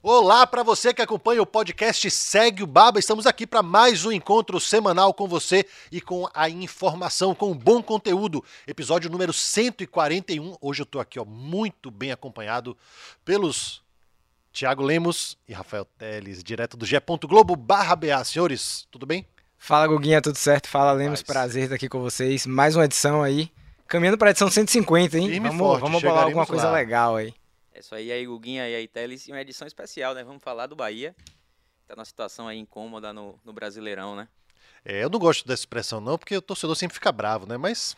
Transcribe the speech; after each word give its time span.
Olá 0.00 0.46
para 0.46 0.62
você 0.62 0.94
que 0.94 1.02
acompanha 1.02 1.42
o 1.42 1.46
podcast 1.46 2.08
Segue 2.08 2.62
o 2.62 2.68
Baba. 2.68 3.00
Estamos 3.00 3.26
aqui 3.26 3.44
para 3.44 3.64
mais 3.64 4.04
um 4.04 4.12
encontro 4.12 4.60
semanal 4.60 5.12
com 5.12 5.26
você 5.26 5.66
e 5.90 6.00
com 6.00 6.28
a 6.32 6.48
informação, 6.48 7.34
com 7.34 7.52
bom 7.52 7.82
conteúdo. 7.82 8.44
Episódio 8.64 9.10
número 9.10 9.32
141. 9.32 10.56
Hoje 10.60 10.82
eu 10.82 10.84
estou 10.84 11.00
aqui 11.00 11.18
ó, 11.18 11.24
muito 11.24 11.90
bem 11.90 12.12
acompanhado 12.12 12.76
pelos 13.24 13.82
Tiago 14.52 14.84
Lemos 14.84 15.36
e 15.48 15.52
Rafael 15.52 15.84
Teles, 15.84 16.44
direto 16.44 16.76
do 16.76 16.86
G. 16.86 17.02
Globo 17.24 17.56
barra 17.56 17.96
BA. 17.96 18.24
Senhores, 18.24 18.86
tudo 18.92 19.04
bem? 19.04 19.26
Fala 19.58 19.88
Guguinha, 19.88 20.22
tudo 20.22 20.38
certo? 20.38 20.68
Fala 20.68 20.92
Lemos, 20.92 21.24
prazer 21.24 21.64
estar 21.64 21.74
aqui 21.74 21.88
com 21.88 22.00
vocês. 22.00 22.46
Mais 22.46 22.76
uma 22.76 22.84
edição 22.84 23.20
aí. 23.20 23.50
Caminhando 23.88 24.16
para 24.16 24.28
a 24.28 24.30
edição 24.30 24.48
150, 24.48 25.18
hein? 25.18 25.28
Firme 25.28 25.48
vamos 25.48 25.58
forte, 25.58 25.80
vamos 25.80 26.00
bolar 26.00 26.22
alguma 26.22 26.46
coisa 26.46 26.66
lá. 26.66 26.72
legal 26.74 27.16
aí. 27.16 27.34
É 27.78 27.80
isso 27.80 27.94
aí, 27.94 28.10
aí 28.10 28.26
Guguinha 28.26 28.68
e 28.68 28.74
aí 28.74 28.88
Teles, 28.88 29.28
e 29.28 29.30
uma 29.30 29.40
edição 29.40 29.64
especial, 29.64 30.12
né? 30.12 30.24
Vamos 30.24 30.42
falar 30.42 30.66
do 30.66 30.74
Bahia. 30.74 31.14
Tá 31.86 31.94
numa 31.94 32.04
situação 32.04 32.48
aí 32.48 32.58
incômoda 32.58 33.12
no, 33.12 33.38
no 33.44 33.52
Brasileirão, 33.52 34.16
né? 34.16 34.26
É, 34.84 35.04
eu 35.04 35.08
não 35.08 35.20
gosto 35.20 35.46
dessa 35.46 35.62
expressão 35.62 36.00
não, 36.00 36.18
porque 36.18 36.36
o 36.36 36.42
torcedor 36.42 36.74
sempre 36.74 36.94
fica 36.94 37.12
bravo, 37.12 37.46
né? 37.46 37.56
Mas 37.56 37.96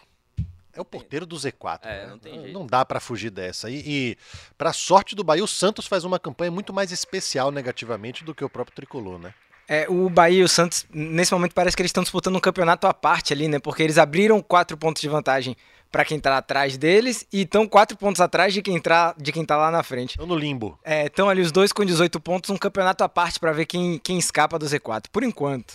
é 0.75 0.81
o 0.83 0.85
porteiro 0.85 1.25
do 1.25 1.35
Z4. 1.35 1.81
É, 1.85 2.03
né? 2.03 2.07
não 2.09 2.19
tem 2.19 2.35
jeito. 2.43 2.53
Não 2.53 2.67
dá 2.67 2.85
pra 2.85 3.01
fugir 3.01 3.31
dessa. 3.31 3.71
E, 3.71 3.83
e 3.87 4.19
para 4.59 4.71
sorte 4.75 5.15
do 5.15 5.25
Bahia, 5.25 5.43
o 5.43 5.49
Santos 5.49 5.87
faz 5.87 6.05
uma 6.05 6.19
campanha 6.19 6.51
muito 6.51 6.75
mais 6.75 6.93
especial 6.93 7.51
negativamente 7.51 8.23
do 8.23 8.35
que 8.35 8.45
o 8.45 8.51
próprio 8.51 8.77
tricolor, 8.77 9.19
né? 9.19 9.33
É, 9.67 9.89
o 9.89 10.11
Bahia 10.11 10.41
e 10.41 10.45
o 10.45 10.49
Santos, 10.49 10.85
nesse 10.93 11.33
momento, 11.33 11.55
parece 11.55 11.75
que 11.75 11.81
eles 11.81 11.89
estão 11.89 12.03
disputando 12.03 12.37
um 12.37 12.41
campeonato 12.41 12.87
à 12.87 12.93
parte 12.93 13.33
ali, 13.33 13.49
né? 13.49 13.59
Porque 13.59 13.83
eles 13.83 13.97
abriram 13.97 14.43
quatro 14.43 14.77
pontos 14.77 15.01
de 15.01 15.09
vantagem 15.09 15.57
para 15.91 16.05
quem 16.05 16.21
tá 16.21 16.37
atrás 16.37 16.77
deles 16.77 17.27
e 17.33 17.43
estão 17.43 17.67
quatro 17.67 17.97
pontos 17.97 18.21
atrás 18.21 18.55
de 18.55 18.63
quem, 18.63 18.81
tá, 18.81 19.15
de 19.19 19.33
quem 19.33 19.45
tá 19.45 19.57
lá 19.57 19.71
na 19.71 19.83
frente. 19.83 20.11
Estão 20.11 20.27
no 20.27 20.37
limbo. 20.37 20.79
Estão 20.85 21.29
ali 21.29 21.43
os 21.43 21.53
dois 21.53 21.73
com 21.73 21.85
18 21.85 22.21
pontos, 22.21 22.51
um 22.51 22.57
campeonato 22.57 23.03
à 23.05 23.09
parte 23.09 23.41
para 23.41 23.53
ver 23.53 23.67
quem, 23.67 23.99
quem 23.99 24.19
escapa 24.19 24.59
do 24.59 24.67
Z4, 24.67 25.05
por 25.11 25.23
enquanto. 25.23 25.75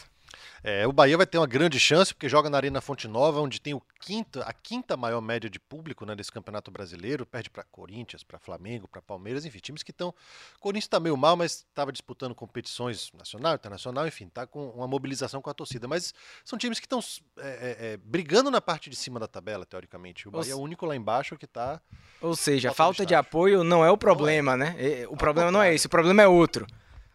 É, 0.67 0.87
o 0.87 0.91
Bahia 0.91 1.15
vai 1.15 1.27
ter 1.27 1.37
uma 1.37 1.45
grande 1.45 1.79
chance, 1.79 2.11
porque 2.11 2.27
joga 2.27 2.49
na 2.49 2.57
Arena 2.57 2.81
Fonte 2.81 3.07
Nova, 3.07 3.39
onde 3.39 3.61
tem 3.61 3.75
o 3.75 3.81
quinta, 3.99 4.41
a 4.41 4.51
quinta 4.51 4.97
maior 4.97 5.21
média 5.21 5.47
de 5.47 5.59
público 5.59 6.07
né, 6.07 6.15
desse 6.15 6.31
campeonato 6.31 6.71
brasileiro. 6.71 7.23
Perde 7.23 7.51
para 7.51 7.63
Corinthians, 7.65 8.23
para 8.23 8.39
Flamengo, 8.39 8.87
para 8.87 8.99
Palmeiras, 8.99 9.45
enfim, 9.45 9.59
times 9.59 9.83
que 9.83 9.91
estão. 9.91 10.09
O 10.09 10.59
Corinthians 10.59 10.85
está 10.85 10.99
meio 10.99 11.15
mal, 11.15 11.35
mas 11.37 11.57
estava 11.69 11.91
disputando 11.91 12.33
competições 12.33 13.11
nacional, 13.13 13.53
internacional, 13.53 14.07
enfim, 14.07 14.25
está 14.25 14.47
com 14.47 14.69
uma 14.69 14.87
mobilização 14.87 15.39
com 15.39 15.51
a 15.51 15.53
torcida. 15.53 15.87
Mas 15.87 16.15
são 16.43 16.57
times 16.57 16.79
que 16.79 16.87
estão 16.87 16.99
é, 17.37 17.41
é, 17.43 17.77
é, 17.93 17.97
brigando 17.97 18.49
na 18.49 18.59
parte 18.59 18.89
de 18.89 18.95
cima 18.95 19.19
da 19.19 19.27
tabela, 19.27 19.67
teoricamente. 19.67 20.27
O 20.27 20.31
Bahia 20.31 20.53
é 20.53 20.55
o 20.55 20.59
único 20.59 20.87
lá 20.87 20.95
embaixo 20.95 21.37
que 21.37 21.45
está. 21.45 21.79
Ou 22.19 22.35
seja, 22.35 22.69
Falta 22.69 22.85
falta 22.85 23.05
de 23.05 23.13
apoio 23.13 23.63
não 23.63 23.85
é 23.85 23.91
o 23.91 23.97
problema, 23.99 24.57
né? 24.57 24.75
O 25.09 25.15
problema 25.15 25.51
não 25.51 25.61
é 25.61 25.75
esse, 25.75 25.85
o 25.85 25.89
problema 25.91 26.23
é 26.23 26.27
outro. 26.27 26.65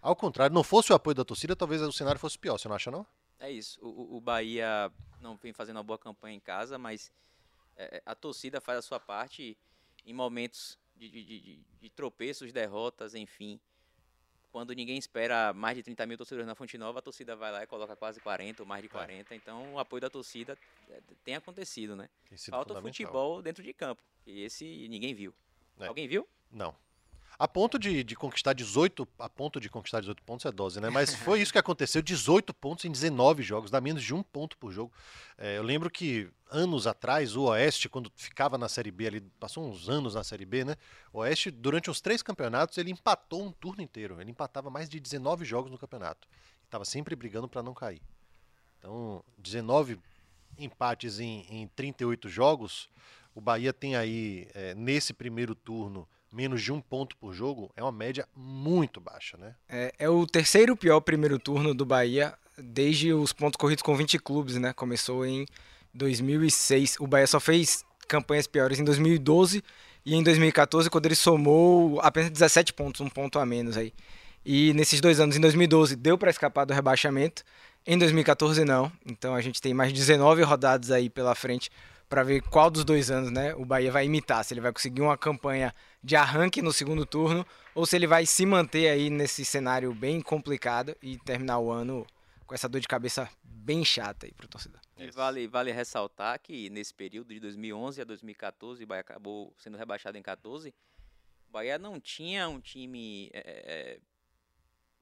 Ao 0.01 0.15
contrário, 0.15 0.55
não 0.55 0.63
fosse 0.63 0.93
o 0.93 0.95
apoio 0.95 1.17
da 1.17 1.25
torcida, 1.25 1.57
talvez 1.57 1.83
o 1.83 1.91
cenário 1.91 2.21
fosse 2.21 2.39
pior, 2.39 2.57
você 2.57 2.69
não 2.69 2.77
acha, 2.77 2.93
não? 2.93 3.05
É 3.41 3.51
isso. 3.51 3.79
O, 3.83 4.17
o- 4.17 4.21
Bahia 4.21 4.93
não 5.21 5.35
vem 5.37 5.53
fazendo 5.53 5.77
uma 5.79 5.83
boa 5.83 5.99
campanha 5.99 6.37
em 6.37 6.41
casa, 6.41 6.79
mas 6.79 7.11
é, 7.77 8.03
a 8.05 8.15
torcida 8.15 8.61
faz 8.61 8.79
a 8.79 8.83
sua 8.83 9.01
parte 9.01 9.57
em 10.05 10.13
momentos 10.13 10.79
de, 10.95 11.09
de- 11.09 11.25
de- 11.25 11.61
de- 11.81 11.91
tropeços, 11.91 12.53
derrotas, 12.53 13.15
enfim. 13.15 13.59
Quando 14.53 14.75
ninguém 14.75 14.99
espera 14.99 15.53
mais 15.55 15.77
de 15.77 15.83
30 15.83 16.07
mil 16.07 16.19
torcedores 16.19 16.47
na 16.47 16.55
Fonte 16.55 16.77
Nova, 16.77 16.99
a 16.99 17.03
torcida 17.03 17.35
vai 17.37 17.51
lá 17.53 17.63
e 17.63 17.67
coloca 17.67 17.95
quase 17.97 18.21
40 18.21 18.63
ou 18.63 18.67
mais 18.67 18.83
de 18.83 18.89
40. 18.89 19.35
Então, 19.35 19.75
o 19.75 19.79
apoio 19.79 20.01
da 20.01 20.11
torcida 20.11 20.59
é, 20.91 21.01
tem 21.25 21.37
acontecido, 21.37 21.95
né? 21.97 22.09
Tem 22.29 22.37
Falta 22.51 22.75
futebol 22.83 23.41
dentro 23.43 23.63
de 23.63 23.73
campo. 23.73 24.03
E 24.27 24.43
esse 24.43 24.89
ninguém 24.89 25.15
viu. 25.15 25.33
É. 25.79 25.87
Alguém 25.87 26.07
viu? 26.09 26.29
Não. 26.51 26.75
A 27.41 27.49
ponto 27.49 27.79
de, 27.79 28.05
de 28.05 28.15
conquistar 28.15 28.53
18, 28.53 29.09
a 29.19 29.27
ponto 29.27 29.59
de 29.59 29.71
conquistar 29.71 30.01
18 30.01 30.23
pontos 30.25 30.45
é 30.45 30.53
dose, 30.53 30.79
né? 30.79 30.91
Mas 30.91 31.15
foi 31.15 31.41
isso 31.41 31.51
que 31.51 31.59
aconteceu, 31.59 32.03
18 32.03 32.53
pontos 32.53 32.85
em 32.85 32.93
19 32.93 33.43
jogos, 33.43 33.71
dá 33.71 33.81
menos 33.81 34.03
de 34.03 34.13
um 34.13 34.23
ponto 34.23 34.59
por 34.59 34.71
jogo. 34.71 34.93
É, 35.39 35.57
eu 35.57 35.63
lembro 35.63 35.89
que 35.89 36.29
anos 36.51 36.87
atrás, 36.87 37.35
o 37.37 37.45
Oeste, 37.45 37.89
quando 37.89 38.13
ficava 38.15 38.59
na 38.59 38.69
Série 38.69 38.91
B 38.91 39.07
ali, 39.07 39.21
passou 39.41 39.67
uns 39.67 39.89
anos 39.89 40.15
na 40.15 40.23
Série 40.23 40.45
B, 40.45 40.67
né? 40.67 40.77
O 41.15 41.21
Oeste, 41.21 41.51
durante 41.51 41.91
uns 41.91 41.99
três 41.99 42.23
campeonatos, 42.23 42.77
ele 42.77 42.91
empatou 42.91 43.43
um 43.43 43.53
turno 43.53 43.83
inteiro. 43.83 44.21
Ele 44.21 44.33
empatava 44.33 44.69
mais 44.69 44.87
de 44.87 45.01
19 45.01 45.47
jogos 45.47 45.71
no 45.71 45.79
campeonato. 45.79 46.29
Estava 46.67 46.85
sempre 46.85 47.17
brigando 47.17 47.49
para 47.49 47.63
não 47.63 47.73
cair. 47.73 48.03
Então, 48.79 49.25
19 49.39 49.99
empates 50.59 51.19
em, 51.19 51.47
em 51.49 51.67
38 51.69 52.29
jogos. 52.29 52.91
O 53.35 53.41
Bahia 53.41 53.73
tem 53.73 53.97
aí, 53.97 54.47
é, 54.53 54.75
nesse 54.75 55.15
primeiro 55.15 55.55
turno, 55.55 56.07
menos 56.33 56.63
de 56.63 56.73
um 56.73 56.81
ponto 56.81 57.17
por 57.17 57.33
jogo. 57.33 57.71
É 57.77 57.83
uma 57.83 57.93
média 57.93 58.27
muito 58.35 59.01
baixa, 59.01 59.37
né? 59.37 59.55
É, 59.69 59.93
é 59.99 60.09
o 60.09 60.27
terceiro 60.27 60.77
pior 60.77 61.01
primeiro 61.01 61.39
turno 61.39 61.75
do 61.75 61.85
Bahia 61.85 62.35
desde 62.57 63.13
os 63.13 63.33
pontos 63.33 63.57
corridos 63.57 63.83
com 63.83 63.97
20 63.97 64.19
clubes, 64.19 64.57
né? 64.57 64.73
Começou 64.73 65.25
em 65.25 65.47
2006. 65.95 66.97
O 67.01 67.07
Bahia 67.07 67.27
só 67.27 67.41
fez 67.41 67.85
campanhas 68.07 68.47
piores 68.47 68.79
em 68.79 68.85
2012 68.85 69.63
e 70.05 70.15
em 70.15 70.23
2014, 70.23 70.89
quando 70.89 71.07
ele 71.07 71.15
somou 71.15 72.01
apenas 72.01 72.31
17 72.31 72.73
pontos, 72.73 73.01
um 73.01 73.09
ponto 73.09 73.39
a 73.39 73.47
menos 73.47 73.77
aí. 73.77 73.93
E 74.45 74.73
nesses 74.73 75.01
dois 75.01 75.21
anos, 75.21 75.37
em 75.37 75.41
2012, 75.41 75.95
deu 75.97 76.17
para 76.17 76.31
escapar 76.31 76.65
do 76.65 76.73
rebaixamento. 76.73 77.43
Em 77.87 77.99
2014, 77.99 78.65
não. 78.65 78.91
Então 79.05 79.35
a 79.35 79.41
gente 79.41 79.61
tem 79.61 79.75
mais 79.75 79.93
19 79.93 80.43
rodadas 80.43 80.91
aí 80.91 81.11
pela 81.11 81.35
frente 81.35 81.71
para 82.11 82.25
ver 82.25 82.43
qual 82.43 82.69
dos 82.69 82.85
dois 82.85 83.09
anos 83.09 83.31
né, 83.31 83.55
o 83.55 83.65
Bahia 83.65 83.93
vai 83.93 84.05
imitar. 84.05 84.45
Se 84.45 84.53
ele 84.53 84.61
vai 84.61 84.73
conseguir 84.73 85.01
uma 85.01 85.17
campanha 85.17 85.73
de 86.03 86.17
arranque 86.17 86.61
no 86.61 86.73
segundo 86.73 87.07
turno 87.07 87.47
ou 87.73 87.87
se 87.87 87.95
ele 87.95 88.09
vai 88.09 88.27
se 88.27 88.45
manter 88.45 88.89
aí 88.89 89.09
nesse 89.09 89.45
cenário 89.45 89.95
bem 89.95 90.21
complicado 90.21 90.97
e 91.01 91.17
terminar 91.19 91.61
o 91.61 91.71
ano 91.71 92.05
com 92.45 92.53
essa 92.53 92.69
dor 92.69 92.81
de 92.81 92.89
cabeça 92.89 93.31
bem 93.45 93.85
chata 93.85 94.27
aí 94.27 94.33
pro 94.33 94.49
torcedor. 94.49 94.81
E 94.99 95.09
vale, 95.13 95.47
vale 95.47 95.71
ressaltar 95.71 96.41
que 96.41 96.69
nesse 96.69 96.93
período 96.93 97.33
de 97.33 97.39
2011 97.39 98.01
a 98.01 98.05
2014, 98.05 98.83
o 98.83 98.87
Bahia 98.89 99.03
acabou 99.03 99.55
sendo 99.57 99.79
rebaixado 99.79 100.19
em 100.19 100.23
14. 100.23 100.75
O 101.49 101.53
Bahia 101.53 101.79
não 101.79 102.01
tinha 102.01 102.49
um 102.49 102.59
time 102.59 103.31
é, 103.33 104.01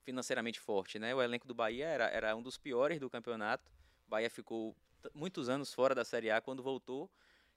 financeiramente 0.02 0.60
forte, 0.60 0.98
né? 0.98 1.14
O 1.14 1.22
elenco 1.22 1.48
do 1.48 1.54
Bahia 1.54 1.86
era, 1.86 2.04
era 2.08 2.36
um 2.36 2.42
dos 2.42 2.58
piores 2.58 3.00
do 3.00 3.08
campeonato. 3.08 3.70
O 4.06 4.10
Bahia 4.10 4.28
ficou 4.28 4.76
muitos 5.14 5.48
anos 5.48 5.72
fora 5.72 5.94
da 5.94 6.04
Série 6.04 6.30
A 6.30 6.40
quando 6.40 6.62
voltou. 6.62 7.10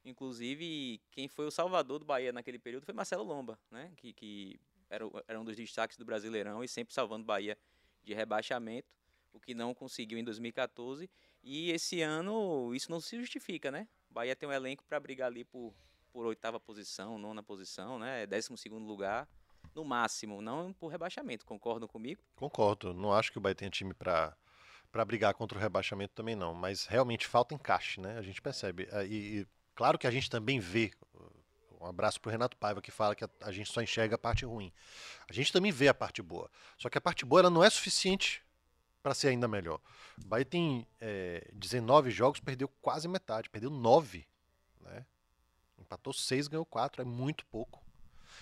Inclusive, 0.04 1.00
quem 1.12 1.28
foi 1.28 1.46
o 1.46 1.52
salvador 1.52 2.00
do 2.00 2.06
Bahia 2.06 2.32
naquele 2.32 2.58
período 2.58 2.86
foi 2.86 2.94
Marcelo 2.94 3.24
Lomba, 3.24 3.60
né? 3.70 3.92
Que, 3.96 4.14
que 4.14 4.60
era, 4.90 5.06
era 5.28 5.40
um 5.40 5.46
dos 5.46 5.56
destaques 5.56 5.98
do 5.98 6.04
Brasileirão 6.04 6.64
e 6.64 6.68
sempre 6.68 6.94
salvando 6.94 7.24
o 7.24 7.28
Bahia 7.28 7.58
de 8.04 8.14
rebaixamento, 8.14 8.88
o 9.32 9.40
que 9.40 9.54
não 9.54 9.74
conseguiu 9.74 10.18
em 10.18 10.24
2014. 10.24 11.10
E 11.44 11.72
esse 11.72 12.02
ano 12.02 12.74
isso 12.74 12.90
não 12.90 13.00
se 13.00 13.20
justifica, 13.20 13.72
né? 13.72 13.88
O 14.10 14.14
Bahia 14.14 14.36
tem 14.36 14.50
um 14.50 14.52
elenco 14.52 14.84
para 14.84 15.00
brigar 15.00 15.28
ali 15.28 15.44
por, 15.44 15.74
por 16.12 16.26
oitava 16.26 16.60
posição, 16.60 17.18
nona 17.18 17.44
posição, 17.44 18.00
né? 18.00 18.26
Décimo 18.26 18.58
segundo 18.58 18.86
lugar, 18.86 19.28
no 19.74 19.86
máximo, 19.86 20.42
não 20.42 20.74
por 20.74 20.88
rebaixamento. 20.88 21.46
Concordam 21.46 21.88
comigo? 21.88 22.24
Concordo. 22.36 22.94
Não 22.94 23.14
acho 23.14 23.32
que 23.32 23.38
o 23.38 23.42
Bahia 23.42 23.56
tenha 23.56 23.72
time 23.72 23.94
para 23.94 24.36
para 24.92 25.06
brigar 25.06 25.34
contra 25.34 25.58
o 25.58 25.62
rebaixamento 25.62 26.14
também 26.14 26.36
não, 26.36 26.54
mas 26.54 26.86
realmente 26.86 27.28
falta 27.28 27.56
encaixe, 27.56 28.02
né? 28.02 28.18
A 28.18 28.22
gente 28.22 28.42
percebe. 28.42 28.88
Ah, 28.92 29.04
E, 29.04 29.40
e 29.40 29.48
claro 29.74 29.98
que 29.98 30.08
a 30.08 30.12
gente 30.12 30.30
também 30.30 30.60
vê. 30.60 30.92
Um 31.80 31.86
abraço 31.88 32.22
pro 32.22 32.30
Renato 32.30 32.56
Paiva 32.58 32.82
que 32.82 32.92
fala 32.92 33.16
que 33.16 33.24
a, 33.24 33.30
a 33.42 33.52
gente 33.52 33.72
só 33.72 33.82
enxerga 33.82 34.16
a 34.16 34.18
parte 34.18 34.46
ruim. 34.46 34.72
A 35.28 35.34
gente 35.34 35.52
também 35.52 35.72
vê 35.72 35.88
a 35.88 35.94
parte 35.94 36.22
boa. 36.22 36.50
Só 36.78 36.90
que 36.90 36.98
a 36.98 37.02
parte 37.02 37.26
boa 37.26 37.42
ela 37.42 37.50
não 37.50 37.64
é 37.64 37.70
suficiente 37.70 38.44
para 39.02 39.16
ser 39.16 39.30
ainda 39.30 39.48
melhor. 39.48 39.80
O 40.24 40.28
Bahia 40.28 40.46
tem 40.46 40.86
é, 41.00 41.50
19 41.54 42.12
jogos, 42.12 42.40
perdeu 42.40 42.68
quase 42.82 43.08
metade, 43.08 43.50
perdeu 43.50 43.72
9, 43.72 44.28
né? 44.82 45.06
Empatou 45.80 46.14
6, 46.14 46.48
ganhou 46.48 46.66
4, 46.66 47.02
é 47.02 47.06
muito 47.06 47.44
pouco. 47.48 47.84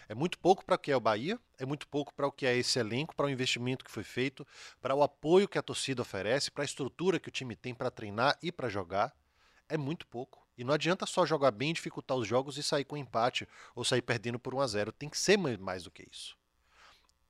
É 0.07 0.15
muito 0.15 0.39
pouco 0.39 0.63
para 0.65 0.75
o 0.75 0.79
que 0.79 0.91
é 0.91 0.95
o 0.95 0.99
Bahia, 0.99 1.39
é 1.57 1.65
muito 1.65 1.87
pouco 1.87 2.13
para 2.13 2.27
o 2.27 2.31
que 2.31 2.45
é 2.45 2.55
esse 2.55 2.79
elenco, 2.79 3.15
para 3.15 3.25
o 3.25 3.29
investimento 3.29 3.83
que 3.85 3.91
foi 3.91 4.03
feito, 4.03 4.45
para 4.81 4.95
o 4.95 5.03
apoio 5.03 5.47
que 5.47 5.57
a 5.57 5.61
torcida 5.61 6.01
oferece, 6.01 6.49
para 6.51 6.63
a 6.63 6.65
estrutura 6.65 7.19
que 7.19 7.29
o 7.29 7.31
time 7.31 7.55
tem 7.55 7.73
para 7.73 7.91
treinar 7.91 8.37
e 8.41 8.51
para 8.51 8.69
jogar. 8.69 9.13
É 9.67 9.77
muito 9.77 10.07
pouco. 10.07 10.47
E 10.57 10.63
não 10.63 10.73
adianta 10.73 11.05
só 11.05 11.25
jogar 11.25 11.51
bem, 11.51 11.73
dificultar 11.73 12.17
os 12.17 12.27
jogos 12.27 12.57
e 12.57 12.63
sair 12.63 12.83
com 12.83 12.97
empate 12.97 13.47
ou 13.75 13.83
sair 13.85 14.01
perdendo 14.01 14.39
por 14.39 14.53
1 14.53 14.59
a 14.61 14.67
0 14.67 14.91
Tem 14.91 15.09
que 15.09 15.17
ser 15.17 15.37
ma- 15.37 15.57
mais 15.57 15.83
do 15.83 15.91
que 15.91 16.07
isso. 16.11 16.37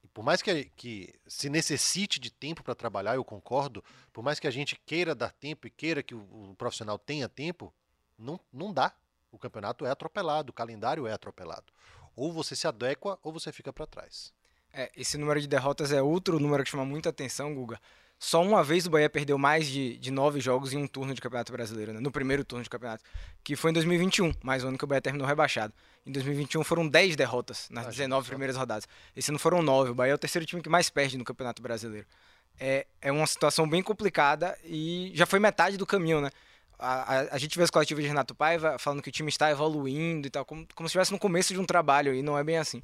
E 0.03 0.07
por 0.07 0.23
mais 0.23 0.41
que, 0.41 0.65
que 0.75 1.13
se 1.27 1.49
necessite 1.49 2.19
de 2.19 2.31
tempo 2.31 2.63
para 2.63 2.73
trabalhar, 2.73 3.15
eu 3.15 3.23
concordo, 3.23 3.83
por 4.13 4.23
mais 4.23 4.39
que 4.39 4.47
a 4.47 4.51
gente 4.51 4.75
queira 4.85 5.13
dar 5.13 5.31
tempo 5.31 5.67
e 5.67 5.69
queira 5.69 6.01
que 6.01 6.15
o, 6.15 6.51
o 6.51 6.55
profissional 6.55 6.97
tenha 6.97 7.27
tempo, 7.27 7.73
não, 8.17 8.39
não 8.51 8.73
dá. 8.73 8.93
O 9.31 9.37
campeonato 9.37 9.85
é 9.85 9.91
atropelado, 9.91 10.49
o 10.49 10.53
calendário 10.53 11.05
é 11.05 11.13
atropelado. 11.13 11.71
Ou 12.19 12.33
você 12.33 12.55
se 12.55 12.67
adequa 12.67 13.17
ou 13.23 13.31
você 13.31 13.51
fica 13.51 13.71
para 13.71 13.85
trás. 13.87 14.33
É, 14.73 14.91
esse 14.95 15.17
número 15.17 15.39
de 15.39 15.47
derrotas 15.47 15.91
é 15.91 16.01
outro 16.01 16.39
número 16.39 16.63
que 16.63 16.69
chama 16.69 16.85
muita 16.85 17.09
atenção, 17.09 17.55
Guga. 17.55 17.79
Só 18.19 18.43
uma 18.43 18.61
vez 18.61 18.85
o 18.85 18.89
Bahia 18.89 19.09
perdeu 19.09 19.37
mais 19.37 19.65
de, 19.65 19.97
de 19.97 20.11
nove 20.11 20.41
jogos 20.41 20.73
em 20.73 20.77
um 20.77 20.85
turno 20.85 21.13
de 21.13 21.21
Campeonato 21.21 21.53
Brasileiro, 21.53 21.93
né? 21.93 22.01
no 22.01 22.11
primeiro 22.11 22.43
turno 22.43 22.61
de 22.61 22.69
campeonato, 22.69 23.01
que 23.41 23.55
foi 23.55 23.71
em 23.71 23.73
2021, 23.73 24.33
mais 24.43 24.61
um 24.61 24.67
ano 24.67 24.77
que 24.77 24.83
o 24.83 24.87
Bahia 24.87 25.01
terminou 25.01 25.25
rebaixado. 25.25 25.73
Em 26.05 26.11
2021 26.11 26.61
foram 26.65 26.85
10 26.85 27.15
derrotas 27.15 27.69
nas 27.69 27.85
Ah, 27.87 27.89
19 27.89 28.25
só. 28.25 28.29
primeiras 28.31 28.57
rodadas. 28.57 28.85
Esse 29.15 29.31
ano 29.31 29.39
foram 29.39 29.61
9. 29.61 29.91
O 29.91 29.95
Bahia 29.95 30.11
é 30.11 30.15
o 30.15 30.17
terceiro 30.17 30.45
time 30.45 30.61
que 30.61 30.67
mais 30.67 30.89
perde 30.89 31.17
no 31.17 31.23
Campeonato 31.23 31.61
Brasileiro. 31.61 32.05
É, 32.59 32.85
é 33.01 33.09
uma 33.09 33.25
situação 33.25 33.67
bem 33.69 33.81
complicada 33.81 34.57
e 34.65 35.11
já 35.15 35.25
foi 35.25 35.39
metade 35.39 35.77
do 35.77 35.85
caminho, 35.85 36.19
né? 36.19 36.29
A, 36.79 37.15
a, 37.15 37.35
a 37.35 37.37
gente 37.37 37.57
vê 37.57 37.63
as 37.63 37.69
coletivas 37.69 38.03
de 38.03 38.07
Renato 38.07 38.33
Paiva 38.33 38.79
falando 38.79 39.01
que 39.01 39.09
o 39.09 39.11
time 39.11 39.29
está 39.29 39.51
evoluindo 39.51 40.27
e 40.27 40.29
tal, 40.31 40.45
como, 40.45 40.65
como 40.73 40.87
se 40.87 40.91
estivesse 40.91 41.11
no 41.11 41.19
começo 41.19 41.53
de 41.53 41.59
um 41.59 41.65
trabalho, 41.65 42.15
e 42.15 42.21
não 42.21 42.37
é 42.37 42.43
bem 42.43 42.57
assim. 42.57 42.81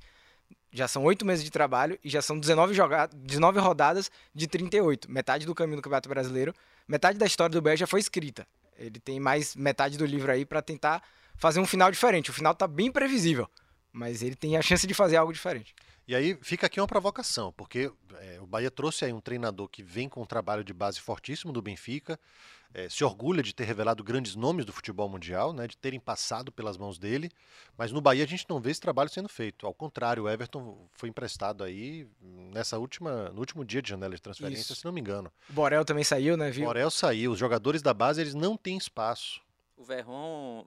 Já 0.72 0.88
são 0.88 1.04
oito 1.06 1.26
meses 1.26 1.44
de 1.44 1.50
trabalho 1.50 1.98
e 2.04 2.10
já 2.10 2.22
são 2.22 2.38
19, 2.38 2.74
joga 2.74 3.08
19 3.14 3.60
rodadas 3.60 4.12
de 4.34 4.46
38. 4.46 5.10
Metade 5.10 5.46
do 5.46 5.56
caminho 5.56 5.78
do 5.78 5.82
Campeonato 5.82 6.10
Brasileiro. 6.10 6.54
Metade 6.86 7.18
da 7.18 7.26
história 7.26 7.54
do 7.54 7.62
Bahia 7.62 7.78
já 7.78 7.88
foi 7.88 8.02
escrita. 8.02 8.46
Ele 8.78 9.00
tem 9.00 9.18
mais 9.18 9.56
metade 9.56 9.98
do 9.98 10.06
livro 10.06 10.30
aí 10.30 10.46
para 10.46 10.62
tentar 10.62 11.02
fazer 11.38 11.62
um 11.62 11.66
final 11.66 11.90
diferente. 11.90 12.30
O 12.30 12.34
final 12.34 12.54
tá 12.54 12.68
bem 12.68 12.92
previsível, 12.92 13.50
mas 13.92 14.22
ele 14.22 14.36
tem 14.36 14.58
a 14.58 14.62
chance 14.62 14.86
de 14.86 14.94
fazer 14.94 15.16
algo 15.16 15.32
diferente. 15.32 15.74
E 16.08 16.16
aí 16.16 16.38
fica 16.42 16.68
aqui 16.68 16.80
uma 16.80 16.88
provocação, 16.88 17.52
porque 17.54 17.92
é, 18.20 18.40
o 18.40 18.46
Bahia 18.46 18.70
trouxe 18.70 19.06
aí 19.06 19.12
um 19.14 19.20
treinador 19.20 19.68
que 19.68 19.82
vem 19.82 20.08
com 20.08 20.22
um 20.22 20.26
trabalho 20.26 20.64
de 20.64 20.72
base 20.72 21.00
fortíssimo 21.00 21.52
do 21.52 21.62
Benfica, 21.64 22.20
é, 22.76 22.88
se 22.90 23.04
orgulha 23.04 23.42
de 23.42 23.56
ter 23.56 23.64
revelado 23.64 24.04
grandes 24.04 24.36
nomes 24.36 24.66
do 24.66 24.74
futebol 24.74 25.10
mundial, 25.10 25.52
né, 25.54 25.66
de 25.66 25.76
terem 25.78 26.00
passado 26.00 26.52
pelas 26.52 26.78
mãos 26.78 27.00
dele, 27.00 27.32
mas 27.78 27.92
no 27.92 28.02
Bahia 28.02 28.24
a 28.24 28.28
gente 28.28 28.46
não 28.48 28.60
vê 28.60 28.70
esse 28.70 28.82
trabalho 28.82 29.10
sendo 29.10 29.30
feito. 29.30 29.66
Ao 29.66 29.74
contrário, 29.74 30.24
o 30.24 30.30
Everton 30.30 30.88
foi 30.94 31.10
emprestado 31.10 31.64
aí 31.64 32.08
nessa 32.22 32.78
última, 32.78 33.30
no 33.30 33.40
último 33.40 33.66
dia 33.66 33.82
de 33.82 33.90
janela 33.90 34.14
de 34.14 34.22
transferência, 34.22 34.62
Isso. 34.62 34.76
se 34.76 34.86
não 34.86 34.92
me 34.92 35.02
engano. 35.02 35.32
O 35.50 35.54
Borel 35.54 35.86
também 35.86 36.04
saiu, 36.04 36.38
né, 36.38 36.50
O 36.50 36.54
viu? 36.54 36.66
Morel 36.66 36.92
saiu, 36.92 37.32
os 37.32 37.40
jogadores 37.40 37.82
da 37.82 37.94
base 37.94 38.22
eles 38.22 38.36
não 38.36 38.56
têm 38.56 38.78
espaço, 38.78 39.42
O 39.78 39.84
Verron 39.84 40.66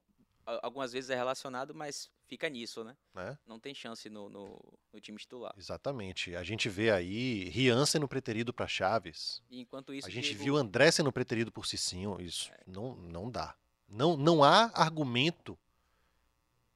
algumas 0.62 0.92
vezes 0.92 1.10
é 1.10 1.14
relacionado, 1.14 1.74
mas 1.74 2.10
fica 2.26 2.48
nisso, 2.48 2.82
né? 2.84 2.96
né? 3.14 3.38
Não 3.46 3.58
tem 3.58 3.74
chance 3.74 4.08
no, 4.08 4.28
no, 4.28 4.58
no 4.92 5.00
time 5.00 5.18
titular. 5.18 5.52
Exatamente. 5.56 6.34
A 6.36 6.42
gente 6.42 6.68
vê 6.68 6.90
aí 6.90 7.48
Rian 7.50 7.84
sendo 7.86 8.06
preterido 8.08 8.52
para 8.52 8.66
Chaves. 8.66 9.42
E 9.50 9.60
enquanto 9.60 9.92
isso, 9.94 10.06
A 10.06 10.10
gente 10.10 10.28
Diego- 10.30 10.44
viu 10.44 10.56
André 10.56 10.90
sendo 10.90 11.12
preterido 11.12 11.50
por 11.52 11.66
Cicinho, 11.66 12.20
isso 12.20 12.50
não, 12.66 12.94
não 12.96 13.30
dá. 13.30 13.54
Não, 13.88 14.16
não 14.16 14.44
há 14.44 14.70
argumento. 14.74 15.58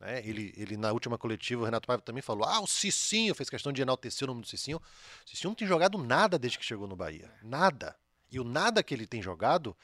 né? 0.01 0.27
Ele, 0.27 0.53
ele, 0.57 0.77
na 0.77 0.93
última 0.93 1.17
coletiva, 1.19 1.63
o 1.63 1.65
Renato 1.65 1.87
Paiva 1.87 2.03
também 2.03 2.23
falou: 2.23 2.45
ah, 2.45 2.61
o 2.61 2.67
Cicinho, 2.67 3.35
fez 3.35 3.49
questão 3.51 3.73
de 3.73 3.83
enaltecer 3.83 4.25
o 4.27 4.33
nome 4.33 4.43
do 4.43 4.49
Cicinho. 4.49 4.81
O 5.25 5.29
Cicinho 5.29 5.51
não 5.51 5.55
tem 5.55 5.69
jogado 5.69 5.99
nada 5.99 6.39
desde 6.39 6.59
que 6.59 6.65
chegou 6.65 6.87
no 6.87 6.97
Bahia. 6.97 7.31
Nada. 7.43 7.97
E 8.31 8.41
o 8.41 8.45
nada 8.45 8.83
que 8.83 8.95
ele 8.95 9.07
tem 9.07 9.21
jogado, 9.23 9.77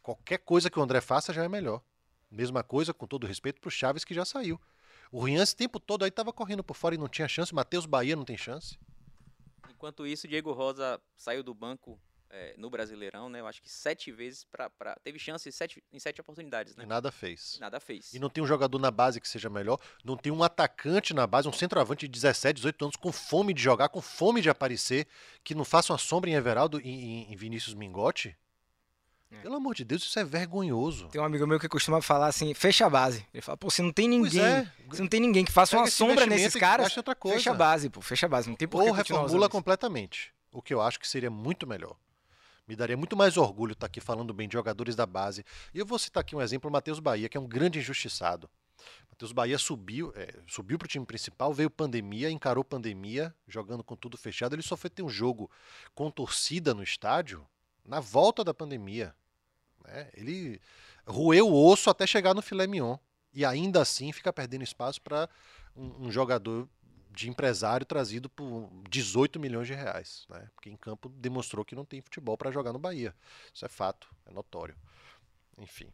qualquer 0.00 0.38
coisa 0.38 0.70
que 0.70 0.78
o 0.78 0.82
André 0.82 1.00
faça 1.00 1.32
já 1.32 1.42
é 1.44 1.48
melhor. 1.48 1.82
Mesma 2.30 2.62
coisa, 2.62 2.94
com 2.94 3.06
todo 3.06 3.26
respeito, 3.26 3.60
pro 3.60 3.70
Chaves 3.70 4.04
que 4.04 4.14
já 4.14 4.24
saiu. 4.24 4.60
O 5.10 5.24
Rian 5.24 5.42
esse 5.42 5.56
tempo 5.56 5.80
todo 5.80 6.04
aí 6.04 6.10
tava 6.10 6.32
correndo 6.32 6.62
por 6.62 6.76
fora 6.76 6.94
e 6.94 6.98
não 6.98 7.08
tinha 7.08 7.26
chance. 7.26 7.54
Matheus 7.54 7.86
Bahia 7.86 8.14
não 8.14 8.24
tem 8.24 8.36
chance. 8.36 8.78
Enquanto 9.68 10.06
isso, 10.06 10.28
Diego 10.28 10.52
Rosa 10.52 11.00
saiu 11.16 11.42
do 11.42 11.52
banco 11.54 11.98
eh, 12.28 12.54
no 12.56 12.70
Brasileirão, 12.70 13.28
né? 13.28 13.40
Eu 13.40 13.46
acho 13.48 13.60
que 13.60 13.68
sete 13.68 14.12
vezes 14.12 14.44
pra, 14.44 14.70
pra- 14.70 14.94
teve 15.02 15.18
chance 15.18 15.48
em 15.48 15.52
sete, 15.52 15.82
em 15.92 15.98
sete 15.98 16.20
oportunidades, 16.20 16.76
né? 16.76 16.84
E 16.84 16.86
nada 16.86 17.10
fez. 17.10 17.58
Nada 17.60 17.80
fez. 17.80 18.12
E 18.14 18.18
não 18.20 18.28
tem 18.30 18.44
um 18.44 18.46
jogador 18.46 18.78
na 18.78 18.90
base 18.90 19.20
que 19.20 19.28
seja 19.28 19.50
melhor, 19.50 19.80
não 20.04 20.16
tem 20.16 20.30
um 20.30 20.44
atacante 20.44 21.12
na 21.12 21.26
base, 21.26 21.48
um 21.48 21.52
centroavante 21.52 22.06
de 22.06 22.12
17, 22.12 22.56
18 22.56 22.84
anos 22.84 22.96
com 22.96 23.10
fome 23.10 23.52
de 23.52 23.60
jogar, 23.62 23.88
com 23.88 24.00
fome 24.00 24.40
de 24.40 24.48
aparecer, 24.50 25.08
que 25.42 25.54
não 25.56 25.64
faça 25.64 25.92
uma 25.92 25.98
sombra 25.98 26.30
em 26.30 26.34
Everaldo 26.34 26.80
e 26.80 26.88
em, 26.88 27.32
em 27.32 27.36
Vinícius 27.36 27.74
Mingotti. 27.74 28.36
É. 29.30 29.42
Pelo 29.42 29.54
amor 29.54 29.74
de 29.74 29.84
Deus, 29.84 30.02
isso 30.02 30.18
é 30.18 30.24
vergonhoso. 30.24 31.08
Tem 31.08 31.20
um 31.20 31.24
amigo 31.24 31.46
meu 31.46 31.60
que 31.60 31.68
costuma 31.68 32.02
falar 32.02 32.26
assim, 32.26 32.52
fecha 32.52 32.86
a 32.86 32.90
base. 32.90 33.24
Ele 33.32 33.40
fala, 33.40 33.56
pô, 33.56 33.70
se 33.70 33.80
não 33.80 33.92
tem 33.92 34.08
ninguém, 34.08 34.44
é. 34.44 34.72
se 34.92 35.00
não 35.00 35.08
tem 35.08 35.20
ninguém 35.20 35.44
que 35.44 35.52
faça 35.52 35.72
Pega 35.72 35.82
uma 35.82 35.90
sombra 35.90 36.26
nesses 36.26 36.54
caras, 36.54 36.92
fecha 37.22 37.50
a 37.50 37.54
base, 37.54 37.88
pô, 37.88 38.00
fecha 38.00 38.26
a 38.26 38.28
base. 38.28 38.48
Não 38.48 38.56
tem 38.56 38.66
por 38.66 38.82
Ou 38.82 38.90
reformula 38.90 39.48
completamente, 39.48 40.32
o 40.52 40.60
que 40.60 40.74
eu 40.74 40.80
acho 40.80 40.98
que 40.98 41.06
seria 41.06 41.30
muito 41.30 41.66
melhor. 41.66 41.96
Me 42.66 42.74
daria 42.74 42.96
muito 42.96 43.16
mais 43.16 43.36
orgulho 43.36 43.72
estar 43.72 43.86
aqui 43.86 44.00
falando 44.00 44.32
bem 44.32 44.48
de 44.48 44.54
jogadores 44.54 44.94
da 44.94 45.06
base. 45.06 45.44
E 45.72 45.78
eu 45.78 45.86
vou 45.86 45.98
citar 45.98 46.20
aqui 46.20 46.34
um 46.34 46.42
exemplo, 46.42 46.68
o 46.68 46.72
Matheus 46.72 46.98
Bahia, 47.00 47.28
que 47.28 47.36
é 47.36 47.40
um 47.40 47.46
grande 47.46 47.78
injustiçado. 47.78 48.48
Matheus 49.10 49.32
Bahia 49.32 49.58
subiu, 49.58 50.12
é, 50.16 50.34
subiu 50.46 50.78
para 50.78 50.86
o 50.86 50.88
time 50.88 51.04
principal, 51.04 51.52
veio 51.52 51.68
pandemia, 51.68 52.30
encarou 52.30 52.64
pandemia, 52.64 53.34
jogando 53.46 53.84
com 53.84 53.94
tudo 53.94 54.16
fechado. 54.16 54.54
Ele 54.54 54.62
só 54.62 54.76
foi 54.76 54.88
ter 54.88 55.02
um 55.02 55.08
jogo 55.08 55.50
com 55.94 56.10
torcida 56.10 56.72
no 56.72 56.82
estádio 56.82 57.46
na 57.84 58.00
volta 58.00 58.44
da 58.44 58.54
pandemia. 58.54 59.14
né? 59.84 60.10
Ele 60.14 60.60
roeu 61.06 61.48
o 61.48 61.70
osso 61.70 61.90
até 61.90 62.06
chegar 62.06 62.34
no 62.34 62.42
filé 62.42 62.66
mignon. 62.66 62.96
E 63.32 63.44
ainda 63.44 63.80
assim 63.80 64.12
fica 64.12 64.32
perdendo 64.32 64.64
espaço 64.64 65.00
para 65.00 65.28
um, 65.76 66.06
um 66.06 66.10
jogador 66.10 66.68
de 67.12 67.28
empresário 67.28 67.84
trazido 67.84 68.28
por 68.28 68.70
18 68.88 69.38
milhões 69.38 69.66
de 69.66 69.74
reais. 69.74 70.26
Né? 70.28 70.48
Porque 70.54 70.70
em 70.70 70.76
campo 70.76 71.08
demonstrou 71.08 71.64
que 71.64 71.74
não 71.74 71.84
tem 71.84 72.00
futebol 72.00 72.36
para 72.36 72.50
jogar 72.50 72.72
no 72.72 72.78
Bahia. 72.78 73.14
Isso 73.52 73.64
é 73.64 73.68
fato, 73.68 74.08
é 74.26 74.32
notório. 74.32 74.76
Enfim. 75.58 75.92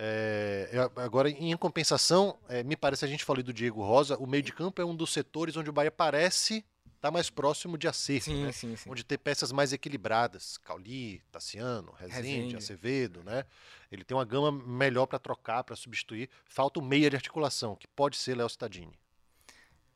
É, 0.00 0.70
agora, 0.94 1.28
em 1.28 1.56
compensação, 1.56 2.38
é, 2.48 2.62
me 2.62 2.76
parece, 2.76 3.04
a 3.04 3.08
gente 3.08 3.24
falou 3.24 3.42
do 3.42 3.52
Diego 3.52 3.82
Rosa, 3.82 4.16
o 4.18 4.26
meio 4.28 4.42
de 4.44 4.52
campo 4.52 4.80
é 4.80 4.84
um 4.84 4.94
dos 4.94 5.12
setores 5.12 5.56
onde 5.56 5.70
o 5.70 5.72
Bahia 5.72 5.90
parece 5.90 6.64
estar 6.98 7.10
mais 7.10 7.30
próximo 7.30 7.78
de 7.78 7.88
acerto. 7.88 8.26
Sim, 8.26 8.44
né? 8.44 8.52
sim, 8.52 8.76
sim. 8.76 8.90
onde 8.90 9.04
tem 9.04 9.16
peças 9.16 9.50
mais 9.50 9.72
equilibradas, 9.72 10.58
Cauli, 10.58 11.22
Tassiano, 11.32 11.92
Rezende, 11.92 12.16
Rezende. 12.16 12.56
Acevedo, 12.56 13.22
né? 13.24 13.44
Ele 13.90 14.04
tem 14.04 14.16
uma 14.16 14.24
gama 14.24 14.52
melhor 14.52 15.06
para 15.06 15.18
trocar, 15.18 15.64
para 15.64 15.74
substituir. 15.74 16.28
Falta 16.44 16.78
o 16.78 16.82
meia 16.82 17.08
de 17.08 17.16
articulação, 17.16 17.74
que 17.74 17.86
pode 17.88 18.16
ser 18.16 18.36
Léo 18.36 18.48
Cittadini. 18.48 18.98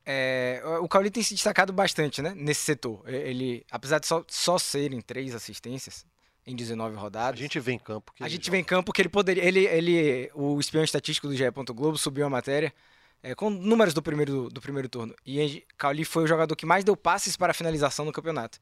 É, 0.04 0.60
o 0.80 0.88
Cauli 0.88 1.10
tem 1.10 1.22
se 1.22 1.34
destacado 1.34 1.72
bastante, 1.72 2.20
né, 2.22 2.32
nesse 2.34 2.62
setor. 2.62 3.02
Ele, 3.06 3.64
apesar 3.70 3.98
de 3.98 4.06
só, 4.06 4.24
só 4.26 4.58
serem 4.58 5.00
três 5.00 5.34
assistências 5.34 6.04
em 6.44 6.56
19 6.56 6.96
A 6.96 6.98
rodadas, 6.98 7.38
gente 7.38 7.60
vê 7.60 7.72
em 7.72 7.78
campo 7.78 8.12
que 8.12 8.24
a 8.24 8.28
gente 8.28 8.46
joga. 8.46 8.56
vê 8.56 8.60
em 8.60 8.64
campo 8.64 8.92
que 8.92 9.00
ele 9.00 9.08
poderia. 9.08 9.44
Ele, 9.44 9.64
ele, 9.66 10.30
o 10.34 10.58
espião 10.58 10.82
estatístico 10.82 11.28
do 11.28 11.36
GE. 11.36 11.44
Globo 11.72 11.96
subiu 11.96 12.26
a 12.26 12.30
matéria 12.30 12.72
é, 13.22 13.34
com 13.34 13.48
números 13.48 13.94
do 13.94 14.02
primeiro, 14.02 14.48
do 14.48 14.60
primeiro 14.60 14.88
turno. 14.88 15.14
E 15.24 15.64
Cauli 15.78 16.04
foi 16.04 16.24
o 16.24 16.26
jogador 16.26 16.56
que 16.56 16.66
mais 16.66 16.84
deu 16.84 16.96
passes 16.96 17.36
para 17.36 17.54
finalização 17.54 18.04
no 18.04 18.12
campeonato. 18.12 18.58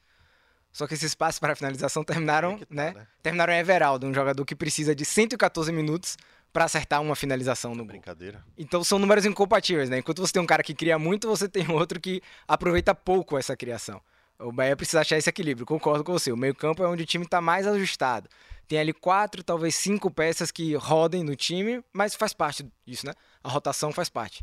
Só 0.71 0.87
que 0.87 0.93
esses 0.93 1.13
passes 1.13 1.39
para 1.39 1.55
finalização 1.55 2.03
terminaram, 2.03 2.57
que 2.57 2.65
tá, 2.65 2.73
né, 2.73 2.91
né? 2.93 3.07
terminaram 3.21 3.53
em 3.53 3.57
Everaldo, 3.57 4.07
um 4.07 4.13
jogador 4.13 4.45
que 4.45 4.55
precisa 4.55 4.95
de 4.95 5.03
114 5.03 5.71
minutos 5.71 6.17
para 6.53 6.65
acertar 6.65 7.01
uma 7.01 7.15
finalização 7.15 7.71
no 7.71 7.83
gol. 7.83 7.87
Brincadeira. 7.87 8.43
Então 8.57 8.83
são 8.83 8.99
números 8.99 9.25
incompatíveis, 9.25 9.89
né? 9.89 9.99
Enquanto 9.99 10.21
você 10.21 10.33
tem 10.33 10.41
um 10.41 10.45
cara 10.45 10.63
que 10.63 10.73
cria 10.73 10.97
muito, 10.97 11.27
você 11.27 11.47
tem 11.47 11.69
outro 11.71 11.99
que 11.99 12.21
aproveita 12.47 12.93
pouco 12.93 13.37
essa 13.37 13.55
criação. 13.55 14.01
O 14.39 14.51
Bahia 14.51 14.75
precisa 14.75 15.01
achar 15.01 15.17
esse 15.17 15.29
equilíbrio, 15.29 15.65
concordo 15.65 16.03
com 16.03 16.13
você. 16.13 16.31
O 16.31 16.37
meio-campo 16.37 16.83
é 16.83 16.87
onde 16.87 17.03
o 17.03 17.05
time 17.05 17.25
está 17.25 17.39
mais 17.39 17.67
ajustado. 17.67 18.27
Tem 18.67 18.79
ali 18.79 18.93
quatro, 18.93 19.43
talvez 19.43 19.75
cinco 19.75 20.09
peças 20.09 20.49
que 20.49 20.73
rodem 20.75 21.23
no 21.23 21.35
time, 21.35 21.83
mas 21.93 22.15
faz 22.15 22.33
parte 22.33 22.65
disso, 22.85 23.05
né? 23.05 23.13
A 23.43 23.49
rotação 23.49 23.91
faz 23.91 24.09
parte. 24.09 24.41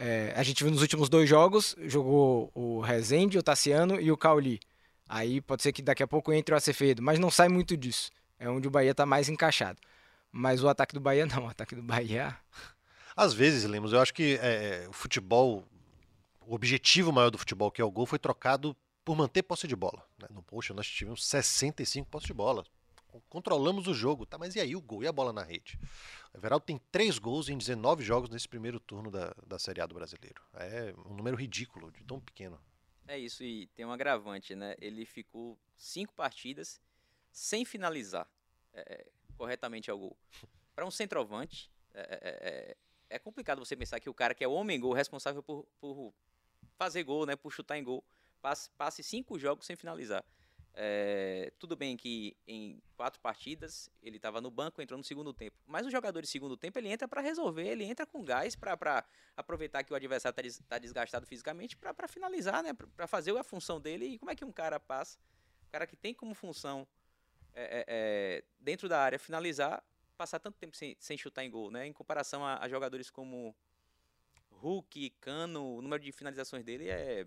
É, 0.00 0.32
a 0.36 0.44
gente 0.44 0.62
viu 0.62 0.70
nos 0.70 0.80
últimos 0.80 1.08
dois 1.08 1.28
jogos, 1.28 1.74
jogou 1.80 2.52
o 2.54 2.80
Rezende, 2.80 3.36
o 3.36 3.42
Tassiano 3.42 4.00
e 4.00 4.12
o 4.12 4.16
Cauli. 4.16 4.60
Aí 5.08 5.40
pode 5.40 5.60
ser 5.60 5.72
que 5.72 5.82
daqui 5.82 6.04
a 6.04 6.06
pouco 6.06 6.32
entre 6.32 6.54
o 6.54 6.56
Acevedo, 6.56 7.02
mas 7.02 7.18
não 7.18 7.32
sai 7.32 7.48
muito 7.48 7.76
disso. 7.76 8.12
É 8.38 8.48
onde 8.48 8.68
o 8.68 8.70
Bahia 8.70 8.92
está 8.92 9.04
mais 9.04 9.28
encaixado. 9.28 9.80
Mas 10.30 10.62
o 10.62 10.68
ataque 10.68 10.94
do 10.94 11.00
Bahia 11.00 11.26
não, 11.26 11.46
o 11.46 11.48
ataque 11.48 11.74
do 11.74 11.82
Bahia 11.82 12.36
Às 13.16 13.34
vezes, 13.34 13.64
Lemos, 13.64 13.92
eu 13.92 14.00
acho 14.00 14.14
que 14.14 14.38
é, 14.40 14.86
o 14.88 14.92
futebol, 14.92 15.64
o 16.46 16.54
objetivo 16.54 17.10
maior 17.10 17.30
do 17.30 17.38
futebol, 17.38 17.68
que 17.68 17.82
é 17.82 17.84
o 17.84 17.90
gol, 17.90 18.06
foi 18.06 18.20
trocado 18.20 18.76
por 19.04 19.16
manter 19.16 19.42
posse 19.42 19.66
de 19.66 19.74
bola. 19.74 20.04
né? 20.16 20.28
No 20.30 20.44
Poxa, 20.44 20.72
nós 20.72 20.86
tivemos 20.86 21.26
65 21.26 22.08
posse 22.08 22.26
de 22.28 22.34
bola. 22.34 22.64
Controlamos 23.28 23.86
o 23.86 23.94
jogo, 23.94 24.24
tá? 24.26 24.36
Mas 24.38 24.54
e 24.54 24.60
aí 24.60 24.74
o 24.76 24.80
gol? 24.80 25.02
E 25.02 25.06
a 25.06 25.12
bola 25.12 25.32
na 25.32 25.42
rede? 25.42 25.78
O 26.32 26.36
Everaldo 26.38 26.64
tem 26.66 26.78
três 26.92 27.18
gols 27.18 27.48
em 27.48 27.56
19 27.56 28.02
jogos 28.02 28.30
nesse 28.30 28.48
primeiro 28.48 28.78
turno 28.80 29.10
da, 29.10 29.34
da 29.46 29.58
Série 29.58 29.80
A 29.80 29.86
do 29.86 29.94
Brasileiro. 29.94 30.42
É 30.54 30.94
um 31.06 31.14
número 31.14 31.36
ridículo, 31.36 31.90
de 31.92 32.04
tão 32.04 32.20
pequeno. 32.20 32.60
É 33.06 33.18
isso, 33.18 33.42
e 33.42 33.66
tem 33.68 33.86
um 33.86 33.92
agravante, 33.92 34.54
né? 34.54 34.74
Ele 34.78 35.06
ficou 35.06 35.58
cinco 35.76 36.12
partidas 36.14 36.80
sem 37.32 37.64
finalizar 37.64 38.28
é, 38.72 38.80
é, 38.80 39.06
corretamente 39.36 39.90
ao 39.90 39.98
gol. 39.98 40.16
Para 40.74 40.86
um 40.86 40.90
centroavante, 40.90 41.70
é, 41.94 42.00
é, 42.00 42.48
é- 42.72 42.76
é 43.10 43.18
complicado 43.18 43.58
você 43.58 43.74
pensar 43.74 43.98
que 44.00 44.10
o 44.10 44.14
cara 44.14 44.34
que 44.34 44.44
é 44.44 44.48
o 44.48 44.52
homem-gol, 44.52 44.92
responsável 44.92 45.42
por, 45.42 45.66
por 45.80 46.12
fazer 46.76 47.02
gol, 47.04 47.24
né? 47.24 47.34
Por 47.36 47.50
chutar 47.50 47.78
em 47.78 47.82
gol, 47.82 48.04
passe, 48.42 48.70
passe 48.76 49.02
cinco 49.02 49.38
jogos 49.38 49.64
sem 49.64 49.74
finalizar. 49.74 50.22
É, 50.80 51.52
tudo 51.58 51.74
bem 51.74 51.96
que 51.96 52.36
em 52.46 52.80
quatro 52.96 53.20
partidas 53.20 53.90
ele 54.00 54.16
estava 54.16 54.40
no 54.40 54.48
banco, 54.48 54.80
entrou 54.80 54.96
no 54.96 55.02
segundo 55.02 55.34
tempo. 55.34 55.56
Mas 55.66 55.84
o 55.84 55.90
jogador 55.90 56.22
de 56.22 56.28
segundo 56.28 56.56
tempo 56.56 56.78
ele 56.78 56.88
entra 56.88 57.08
para 57.08 57.20
resolver, 57.20 57.66
ele 57.66 57.82
entra 57.82 58.06
com 58.06 58.22
gás 58.22 58.54
para 58.54 59.04
aproveitar 59.36 59.82
que 59.82 59.92
o 59.92 59.96
adversário 59.96 60.46
está 60.46 60.64
tá 60.68 60.78
desgastado 60.78 61.26
fisicamente 61.26 61.76
para 61.76 62.06
finalizar, 62.06 62.62
né? 62.62 62.72
Para 62.72 63.08
fazer 63.08 63.36
a 63.36 63.42
função 63.42 63.80
dele. 63.80 64.06
E 64.06 64.18
como 64.20 64.30
é 64.30 64.36
que 64.36 64.44
um 64.44 64.52
cara 64.52 64.78
passa, 64.78 65.18
um 65.66 65.70
cara 65.72 65.84
que 65.84 65.96
tem 65.96 66.14
como 66.14 66.32
função 66.32 66.86
é, 67.52 67.84
é, 67.88 68.44
dentro 68.60 68.88
da 68.88 69.00
área 69.00 69.18
finalizar, 69.18 69.82
passar 70.16 70.38
tanto 70.38 70.58
tempo 70.58 70.76
sem, 70.76 70.96
sem 71.00 71.18
chutar 71.18 71.42
em 71.44 71.50
gol, 71.50 71.72
né? 71.72 71.88
Em 71.88 71.92
comparação 71.92 72.46
a, 72.46 72.62
a 72.62 72.68
jogadores 72.68 73.10
como 73.10 73.52
Hulk, 74.52 75.10
Cano, 75.20 75.74
o 75.74 75.82
número 75.82 76.04
de 76.04 76.12
finalizações 76.12 76.62
dele 76.62 76.88
é 76.88 77.26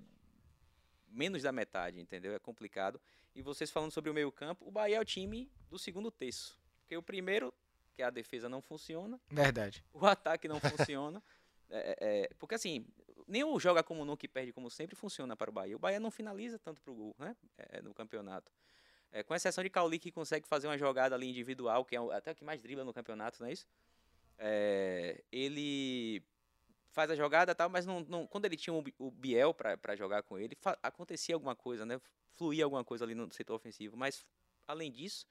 menos 1.11 1.43
da 1.43 1.51
metade, 1.51 1.99
entendeu? 1.99 2.33
É 2.33 2.39
complicado. 2.39 2.99
E 3.35 3.41
vocês 3.41 3.69
falando 3.69 3.91
sobre 3.91 4.09
o 4.09 4.13
meio-campo, 4.13 4.67
o 4.67 4.71
Bahia 4.71 4.97
é 4.97 4.99
o 4.99 5.05
time 5.05 5.51
do 5.69 5.77
segundo 5.77 6.09
terço. 6.11 6.59
Porque 6.81 6.97
o 6.97 7.03
primeiro, 7.03 7.53
que 7.93 8.01
é 8.01 8.05
a 8.05 8.09
defesa 8.09 8.49
não 8.49 8.61
funciona. 8.61 9.19
Verdade. 9.29 9.83
O 9.93 10.05
ataque 10.05 10.47
não 10.47 10.59
funciona. 10.59 11.21
É, 11.73 11.95
é, 12.01 12.29
porque 12.37 12.55
assim, 12.55 12.85
nem 13.25 13.45
o 13.45 13.57
joga 13.57 13.81
como 13.81 14.03
nunca 14.03 14.25
e 14.25 14.27
perde 14.27 14.51
como 14.51 14.69
sempre 14.69 14.93
funciona 14.93 15.37
para 15.37 15.49
o 15.49 15.53
Bahia. 15.53 15.73
O 15.73 15.79
Bahia 15.79 16.01
não 16.01 16.11
finaliza 16.11 16.59
tanto 16.59 16.81
para 16.81 16.91
o 16.91 16.93
gol, 16.93 17.15
né? 17.17 17.33
É, 17.57 17.81
no 17.81 17.93
campeonato. 17.93 18.51
É, 19.09 19.23
com 19.23 19.33
exceção 19.33 19.63
de 19.63 19.69
Cauli, 19.69 19.97
que 19.97 20.11
consegue 20.11 20.45
fazer 20.45 20.67
uma 20.67 20.77
jogada 20.77 21.15
ali 21.15 21.29
individual, 21.29 21.85
que 21.85 21.95
é 21.95 21.99
até 22.13 22.31
o 22.31 22.35
que 22.35 22.43
mais 22.43 22.61
dribla 22.61 22.83
no 22.83 22.93
campeonato, 22.93 23.39
não 23.39 23.47
é 23.47 23.53
isso? 23.53 23.65
É, 24.37 25.23
ele 25.31 26.21
faz 26.91 27.09
a 27.09 27.15
jogada 27.15 27.55
tal, 27.55 27.69
mas 27.69 27.85
não, 27.85 28.01
não, 28.01 28.27
quando 28.27 28.45
ele 28.45 28.57
tinha 28.57 28.73
o, 28.73 29.11
Biel 29.11 29.53
para 29.53 29.95
jogar 29.95 30.23
com 30.23 30.37
ele, 30.37 30.57
acontecia 30.83 31.35
alguma 31.35 31.55
coisa, 31.55 31.85
né? 31.85 31.99
Fluía 32.33 32.63
alguma 32.63 32.83
coisa 32.83 33.05
ali 33.05 33.15
no 33.15 33.31
setor 33.31 33.55
ofensivo. 33.55 33.97
Mas, 33.97 34.25
além 34.67 34.91
disso, 34.91 35.25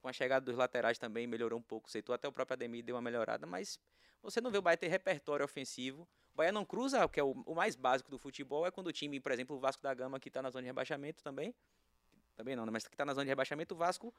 com 0.00 0.08
a 0.08 0.12
chegada 0.12 0.44
dos 0.44 0.56
laterais 0.56 0.98
também 0.98 1.26
melhorou 1.26 1.58
um 1.58 1.62
pouco 1.62 1.88
o 1.88 1.90
setor. 1.90 2.14
Até 2.14 2.28
o 2.28 2.32
próprio 2.32 2.54
Ademir 2.54 2.84
deu 2.84 2.94
uma 2.94 3.02
melhorada, 3.02 3.46
mas 3.46 3.78
você 4.22 4.40
não 4.40 4.50
vê 4.50 4.58
o 4.58 4.62
Bahia 4.62 4.76
ter 4.76 4.88
repertório 4.88 5.44
ofensivo. 5.44 6.02
O 6.34 6.36
Bahia 6.36 6.52
não 6.52 6.64
cruza, 6.64 7.08
que 7.08 7.20
é 7.20 7.22
o, 7.22 7.32
o 7.46 7.54
mais 7.54 7.76
básico 7.76 8.10
do 8.10 8.18
futebol, 8.18 8.66
é 8.66 8.70
quando 8.70 8.88
o 8.88 8.92
time, 8.92 9.20
por 9.20 9.32
exemplo, 9.32 9.56
o 9.56 9.58
Vasco 9.58 9.82
da 9.82 9.94
Gama, 9.94 10.20
que 10.20 10.28
está 10.28 10.42
na 10.42 10.50
zona 10.50 10.62
de 10.62 10.66
rebaixamento 10.66 11.22
também, 11.22 11.54
também 12.34 12.56
não, 12.56 12.66
né? 12.66 12.72
mas 12.72 12.86
que 12.86 12.94
está 12.94 13.04
na 13.04 13.14
zona 13.14 13.24
de 13.24 13.30
rebaixamento, 13.30 13.74
o 13.74 13.78
Vasco 13.78 14.12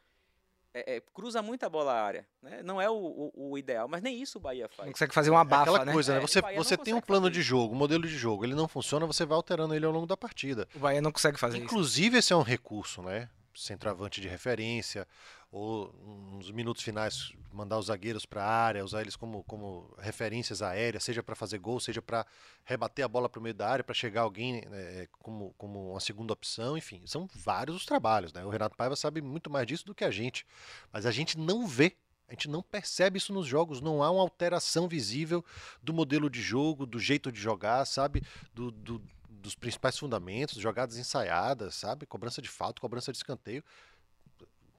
é, 0.76 0.98
é, 0.98 1.02
cruza 1.14 1.42
muita 1.42 1.70
bola 1.70 1.94
à 1.94 2.04
área. 2.04 2.28
Né? 2.44 2.62
Não 2.62 2.82
é 2.82 2.90
o, 2.90 2.94
o, 2.94 3.52
o, 3.52 3.58
ideal, 3.58 3.88
mas 3.88 4.04
nem 4.04 4.22
isso 4.22 4.38
o 4.38 4.42
Bahia 4.42 4.68
faz. 4.68 4.86
Não 4.86 4.92
consegue 4.92 5.14
fazer 5.14 5.30
uma 5.30 5.46
bafa, 5.46 5.72
é 5.72 5.74
aquela 5.74 5.86
né? 5.86 5.94
coisa, 5.94 6.12
né? 6.12 6.18
É, 6.18 6.22
Você, 6.22 6.42
você 6.42 6.76
tem 6.76 6.94
um 6.94 7.00
plano 7.00 7.30
fazer 7.30 7.32
de 7.32 7.42
jogo, 7.42 7.74
um 7.74 7.78
modelo 7.78 8.04
de 8.04 8.18
jogo, 8.18 8.44
ele 8.44 8.54
não 8.54 8.68
funciona, 8.68 9.06
você 9.06 9.26
vai 9.26 9.38
alterando 9.38 9.74
ele 9.74 9.86
ao 9.86 9.92
longo 9.94 10.06
da 10.06 10.18
partida. 10.18 10.68
O 10.76 10.80
Bahia 10.80 11.02
não 11.02 11.14
consegue 11.14 11.40
fazer 11.40 11.58
isso. 11.58 11.66
Inclusive, 11.66 12.18
esse 12.18 12.34
é 12.34 12.36
um 12.36 12.42
recurso, 12.42 13.02
né? 13.02 13.30
Centroavante 13.56 14.20
de 14.20 14.28
referência, 14.28 15.08
ou 15.56 15.90
nos 16.34 16.52
minutos 16.52 16.84
finais 16.84 17.32
mandar 17.54 17.80
os 17.80 17.86
zagueiros 17.86 18.26
para 18.26 18.44
a 18.44 18.52
área, 18.52 18.84
usar 18.84 19.00
eles 19.00 19.16
como, 19.16 19.42
como 19.46 19.90
referências 19.98 20.62
aéreas, 20.62 21.02
seja 21.02 21.24
para 21.24 21.34
fazer 21.34 21.60
gol, 21.60 21.80
seja 21.80 22.02
para 22.02 22.26
rebater 22.66 23.06
a 23.06 23.08
bola 23.08 23.30
para 23.30 23.40
o 23.40 23.42
meio 23.42 23.56
da 23.56 23.70
área, 23.70 23.82
para 23.82 23.96
chegar 23.96 24.24
alguém 24.24 24.66
né, 24.66 25.08
como, 25.20 25.56
como 25.58 25.92
uma 25.92 26.00
segunda 26.02 26.34
opção, 26.34 26.78
enfim, 26.78 27.02
são 27.06 27.26
vários 27.34 27.78
os 27.78 27.86
trabalhos, 27.86 28.34
né? 28.34 28.44
O 28.44 28.50
Renato 28.50 28.76
Paiva 28.76 28.98
sabe 28.98 29.22
muito 29.22 29.50
mais 29.50 29.66
disso 29.66 29.86
do 29.86 29.96
que 29.96 30.04
a 30.04 30.12
gente, 30.12 30.46
mas 30.92 31.06
a 31.06 31.12
gente 31.12 31.38
não 31.38 31.66
vê 31.66 31.96
a 32.28 32.34
gente 32.34 32.50
não 32.50 32.62
percebe 32.62 33.18
isso 33.20 33.32
nos 33.32 33.48
jogos, 33.48 33.80
não 33.80 34.04
há 34.04 34.10
uma 34.10 34.24
alteração 34.24 34.90
visível 34.90 35.46
do 35.82 35.94
modelo 35.94 36.28
de 36.28 36.42
jogo, 36.42 36.86
do 36.86 37.00
jeito 37.00 37.32
de 37.32 37.40
jogar, 37.40 37.86
sabe? 37.86 38.24
Do, 38.52 38.72
do, 38.72 39.02
dos 39.30 39.54
principais 39.54 39.98
fundamentos, 39.98 40.60
jogadas 40.60 40.98
ensaiadas, 40.98 41.76
sabe? 41.76 42.08
Cobrança 42.08 42.42
de 42.42 42.50
falta, 42.50 42.82
cobrança 42.82 43.12
de 43.12 43.20
escanteio. 43.20 43.64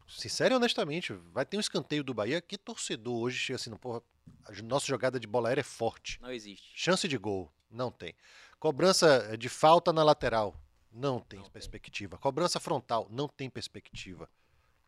Sincero 0.08 0.54
e 0.54 0.56
honestamente, 0.56 1.12
vai 1.32 1.44
ter 1.44 1.56
um 1.56 1.60
escanteio 1.60 2.04
do 2.04 2.14
Bahia. 2.14 2.40
Que 2.40 2.56
torcedor 2.56 3.16
hoje 3.22 3.38
chega 3.38 3.56
assim, 3.56 3.74
porra, 3.76 4.02
a 4.44 4.52
nossa 4.62 4.86
jogada 4.86 5.18
de 5.18 5.26
bola 5.26 5.48
aérea 5.48 5.60
é 5.60 5.64
forte. 5.64 6.20
Não 6.20 6.30
existe. 6.32 6.72
Chance 6.74 7.08
de 7.08 7.18
gol, 7.18 7.52
não 7.70 7.90
tem. 7.90 8.14
Cobrança 8.58 9.36
de 9.36 9.48
falta 9.48 9.92
na 9.92 10.02
lateral, 10.02 10.58
não 10.92 11.20
tem 11.20 11.38
Não 11.38 11.44
tem. 11.44 11.52
perspectiva. 11.52 12.16
Cobrança 12.18 12.58
frontal, 12.60 13.06
não 13.10 13.28
tem 13.28 13.50
perspectiva. 13.50 14.30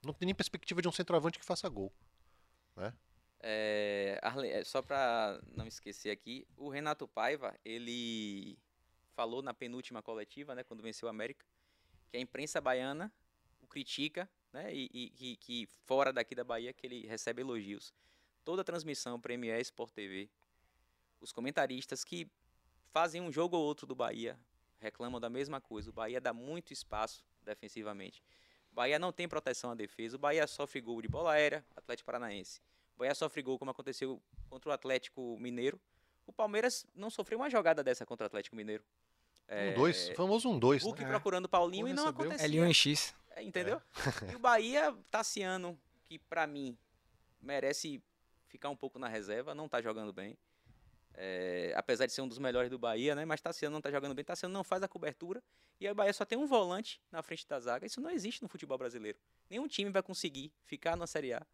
Não 0.04 0.12
tem 0.14 0.26
nem 0.26 0.34
perspectiva 0.34 0.80
de 0.80 0.88
um 0.88 0.92
centroavante 0.92 1.38
que 1.38 1.44
faça 1.44 1.68
gol. 1.68 1.92
É, 3.40 4.18
Arle- 4.22 4.48
é, 4.50 4.64
só 4.64 4.82
para 4.82 5.40
não 5.54 5.66
esquecer 5.66 6.10
aqui, 6.10 6.46
o 6.56 6.68
Renato 6.68 7.06
Paiva, 7.06 7.54
ele 7.64 8.58
falou 9.14 9.42
na 9.42 9.52
penúltima 9.54 10.02
coletiva, 10.02 10.54
né, 10.54 10.62
quando 10.64 10.82
venceu 10.82 11.06
o 11.06 11.10
América, 11.10 11.44
que 12.10 12.16
a 12.16 12.20
imprensa 12.20 12.60
baiana 12.60 13.12
o 13.60 13.66
critica, 13.66 14.28
né, 14.52 14.74
e, 14.74 14.90
e 14.92 15.10
que, 15.10 15.36
que 15.36 15.68
fora 15.84 16.12
daqui 16.12 16.34
da 16.34 16.44
Bahia 16.44 16.72
que 16.72 16.86
ele 16.86 17.06
recebe 17.06 17.42
elogios. 17.42 17.92
Toda 18.44 18.62
a 18.62 18.64
transmissão 18.64 19.20
Premier 19.20 19.60
Sport 19.60 19.92
TV, 19.92 20.28
os 21.20 21.32
comentaristas 21.32 22.04
que 22.04 22.30
fazem 22.90 23.20
um 23.20 23.30
jogo 23.30 23.56
ou 23.56 23.64
outro 23.64 23.86
do 23.86 23.94
Bahia 23.94 24.38
reclamam 24.80 25.20
da 25.20 25.28
mesma 25.28 25.60
coisa. 25.60 25.90
O 25.90 25.92
Bahia 25.92 26.20
dá 26.20 26.32
muito 26.32 26.72
espaço 26.72 27.24
defensivamente. 27.42 28.22
O 28.72 28.74
Bahia 28.74 28.98
não 28.98 29.12
tem 29.12 29.28
proteção 29.28 29.70
à 29.70 29.74
defesa. 29.74 30.16
O 30.16 30.18
Bahia 30.18 30.46
sofre 30.46 30.80
gol 30.80 31.02
de 31.02 31.08
bola 31.08 31.32
aérea, 31.32 31.64
Atlético 31.76 32.06
Paranaense. 32.06 32.60
O 32.94 32.98
Bahia 32.98 33.14
sofre 33.14 33.42
gol 33.42 33.58
como 33.58 33.70
aconteceu 33.70 34.20
contra 34.48 34.70
o 34.70 34.72
Atlético 34.72 35.36
Mineiro. 35.38 35.80
O 36.26 36.32
Palmeiras 36.32 36.86
não 36.94 37.10
sofreu 37.10 37.38
uma 37.38 37.50
jogada 37.50 37.82
dessa 37.82 38.06
contra 38.06 38.24
o 38.24 38.26
Atlético 38.26 38.54
Mineiro. 38.54 38.84
Um 39.50 39.74
dois, 39.74 40.10
famoso 40.10 40.50
um 40.50 40.58
dois. 40.58 40.82
Hulk 40.82 41.02
né? 41.02 41.08
procurando 41.08 41.46
o 41.46 41.48
Paulinho 41.48 41.86
Pô, 41.86 41.90
e 41.90 41.94
não 41.94 42.04
recebeu. 42.04 42.26
acontecia. 42.26 42.48
L1 42.48 42.68
em 42.68 42.74
X. 42.74 43.14
É, 43.38 43.42
entendeu? 43.42 43.80
E 44.30 44.34
o 44.34 44.38
Bahia, 44.38 44.92
Tassiano, 45.10 45.78
que 46.08 46.18
pra 46.18 46.46
mim 46.46 46.76
merece 47.40 48.02
ficar 48.48 48.68
um 48.68 48.76
pouco 48.76 48.98
na 48.98 49.06
reserva, 49.06 49.54
não 49.54 49.68
tá 49.68 49.80
jogando 49.80 50.12
bem. 50.12 50.36
É, 51.14 51.72
apesar 51.76 52.06
de 52.06 52.12
ser 52.12 52.20
um 52.20 52.28
dos 52.28 52.38
melhores 52.38 52.68
do 52.70 52.78
Bahia, 52.78 53.14
né? 53.14 53.24
Mas 53.24 53.40
Tassiano 53.40 53.74
não 53.74 53.80
tá 53.80 53.90
jogando 53.90 54.14
bem. 54.14 54.24
Tassiano 54.24 54.52
não 54.52 54.64
faz 54.64 54.82
a 54.82 54.88
cobertura. 54.88 55.42
E 55.80 55.86
aí 55.86 55.92
o 55.92 55.94
Bahia 55.94 56.12
só 56.12 56.24
tem 56.24 56.36
um 56.36 56.46
volante 56.46 57.00
na 57.12 57.22
frente 57.22 57.46
da 57.46 57.60
zaga. 57.60 57.86
Isso 57.86 58.00
não 58.00 58.10
existe 58.10 58.42
no 58.42 58.48
futebol 58.48 58.76
brasileiro. 58.76 59.18
Nenhum 59.48 59.68
time 59.68 59.90
vai 59.90 60.02
conseguir 60.02 60.52
ficar 60.64 60.96
na 60.96 61.06
Série 61.06 61.32
A 61.32 61.46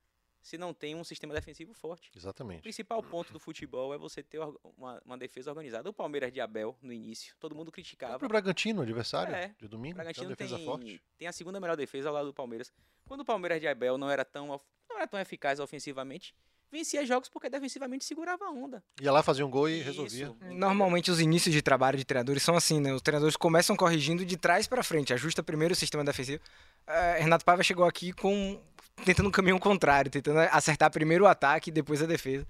se 0.44 0.58
não 0.58 0.74
tem 0.74 0.94
um 0.94 1.02
sistema 1.02 1.32
defensivo 1.32 1.72
forte. 1.72 2.10
O 2.14 2.18
Exatamente. 2.18 2.60
principal 2.60 3.02
ponto 3.02 3.32
do 3.32 3.40
futebol 3.40 3.94
é 3.94 3.98
você 3.98 4.22
ter 4.22 4.38
uma, 4.76 5.00
uma 5.04 5.16
defesa 5.18 5.50
organizada. 5.50 5.88
O 5.88 5.92
Palmeiras 5.92 6.30
de 6.30 6.38
Abel, 6.38 6.76
no 6.82 6.92
início, 6.92 7.34
todo 7.40 7.54
mundo 7.56 7.68
O 7.68 7.72
criticava. 7.72 8.10
próprio 8.12 8.28
Bragantino, 8.28 8.82
adversário 8.82 9.34
É, 9.34 9.54
de 9.58 9.64
O 9.64 9.68
domingo, 9.70 9.94
tem 9.94 10.04
Bragantino 10.04 10.26
uma 10.26 10.36
defesa 10.36 10.56
tem, 10.56 10.64
forte. 10.66 11.02
tem 11.16 11.26
a 11.26 11.32
segunda 11.32 11.58
melhor 11.58 11.76
defesa 11.78 12.10
ao 12.10 12.14
lado 12.14 12.26
do 12.26 12.34
Palmeiras. 12.34 12.70
Quando 13.06 13.20
o 13.22 13.24
Palmeiras 13.24 13.58
de 13.58 13.66
Abel 13.66 13.96
não 13.96 14.10
era 14.10 14.22
tão, 14.22 14.48
não 14.88 14.96
era 14.98 15.06
tão 15.06 15.18
eficaz 15.18 15.58
ofensivamente, 15.60 16.34
vencia 16.70 17.06
jogos 17.06 17.30
porque 17.30 17.48
defensivamente 17.48 18.04
segurava 18.04 18.44
a 18.44 18.50
onda. 18.50 18.84
Ia 19.00 19.12
lá, 19.12 19.22
fazia 19.22 19.46
um 19.46 19.50
gol 19.50 19.66
e 19.68 19.80
resolvia. 19.80 20.24
Isso, 20.24 20.32
entendeu? 20.34 20.58
Normalmente 20.58 21.10
os 21.10 21.20
inícios 21.20 21.54
de 21.54 21.62
trabalho 21.62 21.96
de 21.96 22.04
treinadores 22.04 22.42
são 22.42 22.54
assim, 22.54 22.80
né? 22.80 22.92
Os 22.92 23.00
treinadores 23.00 23.34
começam 23.36 23.74
corrigindo 23.76 24.26
de 24.26 24.36
trás 24.36 24.66
pra 24.66 24.82
frente, 24.82 25.14
ajusta 25.14 25.42
primeiro 25.42 25.72
o 25.72 25.76
sistema 25.76 26.04
defensivo. 26.04 26.42
Eh, 26.86 27.20
Renato 27.20 27.44
Paiva 27.46 27.62
chegou 27.62 27.86
aqui 27.86 28.12
com 28.12 28.60
tentando 29.04 29.28
um 29.28 29.32
caminho 29.32 29.58
contrário, 29.58 30.10
tentando 30.10 30.38
acertar 30.40 30.90
primeiro 30.90 31.24
o 31.24 31.28
ataque 31.28 31.70
e 31.70 31.72
depois 31.72 32.02
a 32.02 32.06
defesa. 32.06 32.46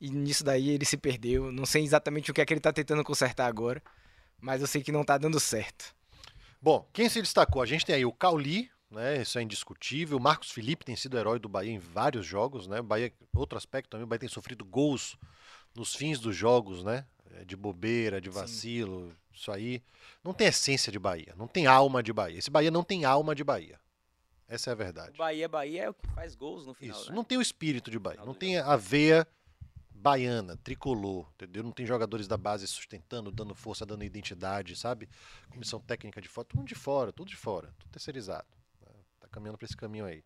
E 0.00 0.10
nisso 0.10 0.44
daí 0.44 0.70
ele 0.70 0.84
se 0.84 0.96
perdeu. 0.96 1.50
Não 1.50 1.66
sei 1.66 1.82
exatamente 1.82 2.30
o 2.30 2.34
que 2.34 2.40
é 2.40 2.46
que 2.46 2.52
ele 2.52 2.60
tá 2.60 2.72
tentando 2.72 3.02
consertar 3.02 3.46
agora, 3.46 3.82
mas 4.40 4.60
eu 4.60 4.66
sei 4.66 4.82
que 4.82 4.92
não 4.92 5.04
tá 5.04 5.18
dando 5.18 5.40
certo. 5.40 5.94
Bom, 6.60 6.88
quem 6.92 7.08
se 7.08 7.20
destacou? 7.20 7.62
A 7.62 7.66
gente 7.66 7.86
tem 7.86 7.94
aí 7.94 8.04
o 8.04 8.12
Cauli, 8.12 8.70
né? 8.90 9.22
Isso 9.22 9.38
é 9.38 9.42
indiscutível. 9.42 10.18
O 10.18 10.20
Marcos 10.20 10.50
Felipe 10.50 10.84
tem 10.84 10.96
sido 10.96 11.18
herói 11.18 11.38
do 11.38 11.48
Bahia 11.48 11.72
em 11.72 11.78
vários 11.78 12.26
jogos, 12.26 12.66
né? 12.66 12.80
O 12.80 12.84
Bahia, 12.84 13.12
outro 13.34 13.58
aspecto 13.58 13.90
também, 13.90 14.04
o 14.04 14.06
Bahia 14.06 14.20
tem 14.20 14.28
sofrido 14.28 14.64
gols 14.64 15.16
nos 15.74 15.94
fins 15.94 16.18
dos 16.18 16.34
jogos, 16.34 16.82
né? 16.82 17.04
É, 17.34 17.44
De 17.44 17.56
bobeira, 17.56 18.20
de 18.20 18.28
Sim. 18.28 18.34
vacilo, 18.34 19.12
isso 19.32 19.52
aí. 19.52 19.82
Não 20.24 20.32
tem 20.32 20.48
essência 20.48 20.90
de 20.90 20.98
Bahia, 20.98 21.34
não 21.36 21.46
tem 21.46 21.66
alma 21.66 22.02
de 22.02 22.12
Bahia. 22.12 22.38
Esse 22.38 22.50
Bahia 22.50 22.70
não 22.70 22.82
tem 22.82 23.04
alma 23.04 23.34
de 23.34 23.44
Bahia. 23.44 23.78
Essa 24.48 24.70
é 24.70 24.72
a 24.72 24.74
O 24.74 24.78
verdade. 24.78 25.16
Bahia, 25.18 25.48
Bahia 25.48 25.82
é 25.84 25.90
o 25.90 25.94
que 25.94 26.06
faz 26.08 26.34
gols 26.34 26.66
no 26.66 26.72
final. 26.74 26.98
Isso, 26.98 27.10
né? 27.10 27.14
não 27.16 27.22
tem 27.24 27.36
o 27.38 27.42
espírito 27.42 27.90
de 27.90 27.98
Bahia, 27.98 28.24
não 28.24 28.34
tem 28.34 28.58
a 28.58 28.76
veia 28.76 29.26
baiana, 29.92 30.56
tricolor, 30.56 31.26
entendeu? 31.34 31.62
Não 31.62 31.72
tem 31.72 31.84
jogadores 31.84 32.26
da 32.28 32.36
base 32.36 32.66
sustentando, 32.66 33.30
dando 33.32 33.54
força, 33.54 33.84
dando 33.84 34.04
identidade, 34.04 34.76
sabe? 34.76 35.08
Comissão 35.50 35.80
técnica 35.80 36.20
de 36.20 36.28
fora, 36.28 36.46
tudo 36.48 36.64
de 36.64 36.74
fora, 36.74 37.12
tudo 37.12 37.28
de 37.28 37.36
fora, 37.36 37.74
tudo 37.78 37.90
terceirizado. 37.90 38.46
né? 38.80 38.92
Tá 39.20 39.28
caminhando 39.28 39.58
para 39.58 39.64
esse 39.66 39.76
caminho 39.76 40.06
aí. 40.06 40.22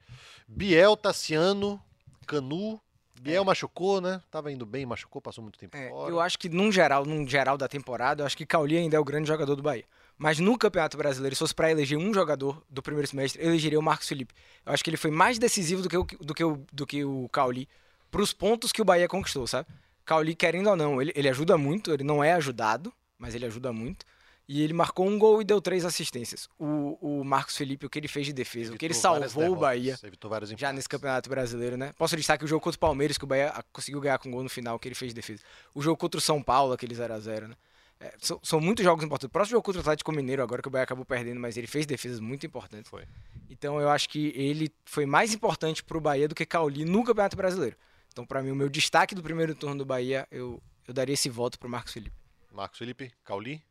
Biel, 0.47 0.97
Tassiano, 0.97 1.83
Canu, 2.27 2.81
Biel 3.21 3.45
machucou, 3.45 4.01
né? 4.01 4.23
Tava 4.31 4.53
indo 4.53 4.67
bem, 4.67 4.85
machucou, 4.85 5.23
passou 5.23 5.43
muito 5.43 5.59
tempo 5.59 5.77
É, 5.77 5.89
fora. 5.89 6.11
eu 6.11 6.21
acho 6.21 6.39
que, 6.39 6.49
num 6.49 6.71
geral, 6.71 7.07
num 7.07 7.27
geral 7.27 7.57
da 7.57 7.67
temporada, 7.69 8.23
eu 8.23 8.27
acho 8.27 8.37
que 8.37 8.45
Cauli 8.45 8.77
ainda 8.77 8.97
é 8.97 9.01
o 9.01 9.05
grande 9.05 9.27
jogador 9.29 9.55
do 9.57 9.63
Bahia. 9.63 9.85
Mas 10.19 10.39
no 10.39 10.57
Campeonato 10.57 10.97
Brasileiro, 10.97 11.35
se 11.35 11.41
fosse 11.41 11.55
pra 11.55 11.71
eleger 11.71 11.99
um 11.99 12.15
jogador 12.15 12.63
do 12.71 12.83
primeiro 12.83 13.09
semestre, 13.09 13.43
eu 13.43 13.49
elegeria 13.49 13.79
o 13.79 13.83
Marcos 13.83 14.09
Felipe. 14.09 14.35
Eu 14.65 14.73
acho 14.73 14.85
que 14.85 14.91
ele 14.91 14.97
foi 14.97 15.11
mais 15.11 15.39
decisivo 15.39 15.83
do 15.83 15.89
que 15.89 15.97
o, 15.97 16.05
do 16.05 16.35
que 16.35 16.45
o, 16.45 16.65
do 16.73 16.87
que 16.87 17.05
o 17.05 17.29
Cauli 17.31 17.69
pros 18.11 18.33
pontos 18.33 18.71
que 18.71 18.83
o 18.83 18.85
Bahia 18.85 19.09
conquistou, 19.09 19.47
sabe? 19.47 19.67
Cauli, 20.05 20.35
querendo 20.35 20.69
ou 20.69 20.77
não, 20.77 21.01
ele, 21.01 21.13
ele 21.17 21.29
ajuda 21.29 21.57
muito, 21.57 21.93
ele 21.93 22.05
não 22.05 22.23
é 22.23 22.35
ajudado, 22.35 22.93
mas 23.19 23.35
ele 23.35 23.47
ajuda 23.47 23.73
muito. 23.73 24.05
E 24.49 24.61
ele 24.61 24.73
marcou 24.73 25.07
um 25.07 25.19
gol 25.19 25.41
e 25.41 25.45
deu 25.45 25.61
três 25.63 25.85
assistências. 25.85 26.49
O, 26.59 26.99
o 27.01 27.25
Marcos 27.25 27.57
Felipe, 27.57 27.87
o 27.87 27.91
que 27.91 27.99
ele 27.99 28.09
fez 28.09 28.27
de 28.27 28.33
defesa, 28.33 28.75
o 28.75 28.77
que 28.77 28.85
ele 28.85 28.93
Evitou 28.93 29.21
salvou 29.21 29.53
o 29.53 29.57
Bahia 29.57 29.97
Evitou 30.03 30.31
já 30.59 30.73
nesse 30.73 30.89
Campeonato 30.89 31.31
Brasileiro, 31.31 31.77
né? 31.77 31.93
Posso 31.97 32.17
destacar 32.17 32.45
o 32.45 32.49
jogo 32.49 32.61
contra 32.61 32.77
o 32.77 32.81
Palmeiras, 32.81 33.17
que 33.17 33.25
o 33.25 33.27
Bahia 33.27 33.53
ah, 33.55 33.63
conseguiu 33.73 34.01
ganhar 34.01 34.19
com 34.19 34.31
gol 34.31 34.43
no 34.43 34.51
final, 34.51 34.79
que 34.79 34.89
ele 34.89 34.95
fez 34.95 35.13
de 35.13 35.15
defesa. 35.15 35.43
O 35.75 35.81
jogo 35.81 35.97
contra 35.97 36.19
o 36.19 36.21
São 36.21 36.43
Paulo, 36.43 36.73
aquele 36.73 36.95
0x0, 36.95 37.49
né? 37.49 37.55
É, 38.03 38.13
são, 38.19 38.41
são 38.43 38.61
muitos 38.61 38.85
jogos 38.85 39.05
importantes. 39.05 39.29
O 39.29 39.31
próximo 39.31 39.53
jogo 39.53 39.65
contra 39.65 39.79
o 39.79 39.83
Atlético 39.83 40.11
Mineiro, 40.11 40.43
agora 40.43 40.61
que 40.61 40.67
o 40.67 40.71
Bahia 40.71 40.83
acabou 40.83 41.05
perdendo, 41.05 41.39
mas 41.39 41.57
ele 41.57 41.69
fez 41.69 41.87
defesas 41.87 42.19
muito 42.19 42.45
importantes. 42.45 42.91
Foi. 42.91 43.07
Então 43.49 43.81
eu 43.81 43.89
acho 43.89 44.09
que 44.09 44.33
ele 44.35 44.73
foi 44.85 45.07
mais 45.07 45.33
importante 45.33 45.85
pro 45.85 46.01
Bahia 46.01 46.27
do 46.27 46.35
que 46.35 46.45
Cauli 46.45 46.85
no 46.85 47.05
Campeonato 47.05 47.37
Brasileiro. 47.37 47.77
Então, 48.13 48.27
para 48.27 48.43
mim, 48.43 48.51
o 48.51 48.57
meu 48.57 48.69
destaque 48.69 49.15
do 49.15 49.23
primeiro 49.23 49.55
turno 49.55 49.79
do 49.79 49.87
Bahia, 49.87 50.27
eu, 50.31 50.61
eu 50.87 50.93
daria 50.93 51.15
esse 51.15 51.31
voto 51.31 51.59
pro 51.59 51.69
Marcos 51.69 51.93
Felipe. 51.93 52.17
Marcos 52.51 52.79
Felipe, 52.79 53.13
Cauli. 53.25 53.63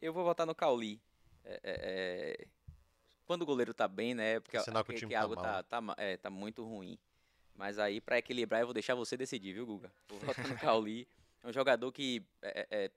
Eu 0.00 0.12
vou 0.12 0.24
votar 0.24 0.46
no 0.46 0.54
Cauli. 0.54 0.98
É, 1.44 1.52
é, 1.52 1.60
é, 1.62 2.46
Quando 3.26 3.42
o 3.42 3.46
goleiro 3.46 3.74
tá 3.74 3.86
bem, 3.86 4.14
né? 4.14 4.40
Porque, 4.40 4.58
Sinal 4.58 4.84
que 4.84 4.92
o 4.92 4.96
time 4.96 5.12
tá 5.12 5.20
algo 5.20 5.36
mal, 5.36 5.44
tá, 5.44 5.80
né? 5.80 5.94
tá, 5.94 6.02
é, 6.02 6.16
tá 6.16 6.30
muito 6.30 6.64
ruim. 6.64 6.98
Mas 7.54 7.78
aí, 7.78 8.00
pra 8.00 8.18
equilibrar, 8.18 8.62
eu 8.62 8.66
vou 8.66 8.74
deixar 8.74 8.94
você 8.94 9.16
decidir, 9.16 9.52
viu, 9.52 9.66
Guga? 9.66 9.92
Vou 10.08 10.18
votar 10.18 10.48
no 10.48 10.56
Cauli. 10.56 11.06
É 11.44 11.48
um 11.48 11.52
jogador 11.52 11.92
que 11.92 12.24
é, 12.42 12.66
é, 12.70 12.90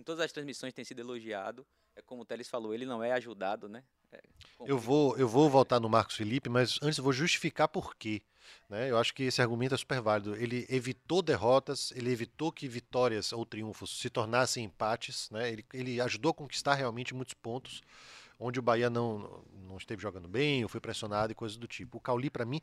em 0.00 0.02
todas 0.02 0.24
as 0.24 0.32
transmissões 0.32 0.72
tem 0.72 0.84
sido 0.84 1.00
elogiado. 1.00 1.66
É 1.94 2.00
como 2.00 2.22
o 2.22 2.24
Teles 2.24 2.48
falou, 2.48 2.72
ele 2.72 2.86
não 2.86 3.04
é 3.04 3.12
ajudado, 3.12 3.68
né? 3.68 3.84
É, 4.10 4.22
Eu 4.64 4.78
vou, 4.78 5.16
eu 5.18 5.28
vou 5.28 5.50
voltar 5.50 5.78
no 5.78 5.88
Marcos 5.88 6.16
Felipe, 6.16 6.48
mas 6.48 6.78
antes 6.82 6.96
eu 6.96 7.04
vou 7.04 7.12
justificar 7.12 7.68
por 7.68 7.94
quê. 7.94 8.22
Né? 8.68 8.90
Eu 8.90 8.96
acho 8.96 9.12
que 9.12 9.24
esse 9.24 9.42
argumento 9.42 9.74
é 9.74 9.78
super 9.78 10.00
válido. 10.00 10.34
Ele 10.36 10.66
evitou 10.70 11.20
derrotas, 11.20 11.92
ele 11.94 12.10
evitou 12.10 12.50
que 12.50 12.66
vitórias 12.66 13.32
ou 13.32 13.44
triunfos 13.44 14.00
se 14.00 14.08
tornassem 14.08 14.64
empates. 14.64 15.28
Né? 15.30 15.50
Ele, 15.50 15.66
ele 15.74 16.00
ajudou 16.00 16.30
a 16.30 16.34
conquistar 16.34 16.74
realmente 16.74 17.14
muitos 17.14 17.34
pontos, 17.34 17.82
onde 18.38 18.58
o 18.58 18.62
Bahia 18.62 18.88
não, 18.88 19.44
não 19.68 19.76
esteve 19.76 20.00
jogando 20.00 20.28
bem, 20.28 20.62
ou 20.62 20.68
foi 20.68 20.80
pressionado 20.80 21.30
e 21.30 21.34
coisas 21.34 21.58
do 21.58 21.68
tipo. 21.68 21.98
O 21.98 22.00
Cauli, 22.00 22.30
para 22.30 22.46
mim, 22.46 22.62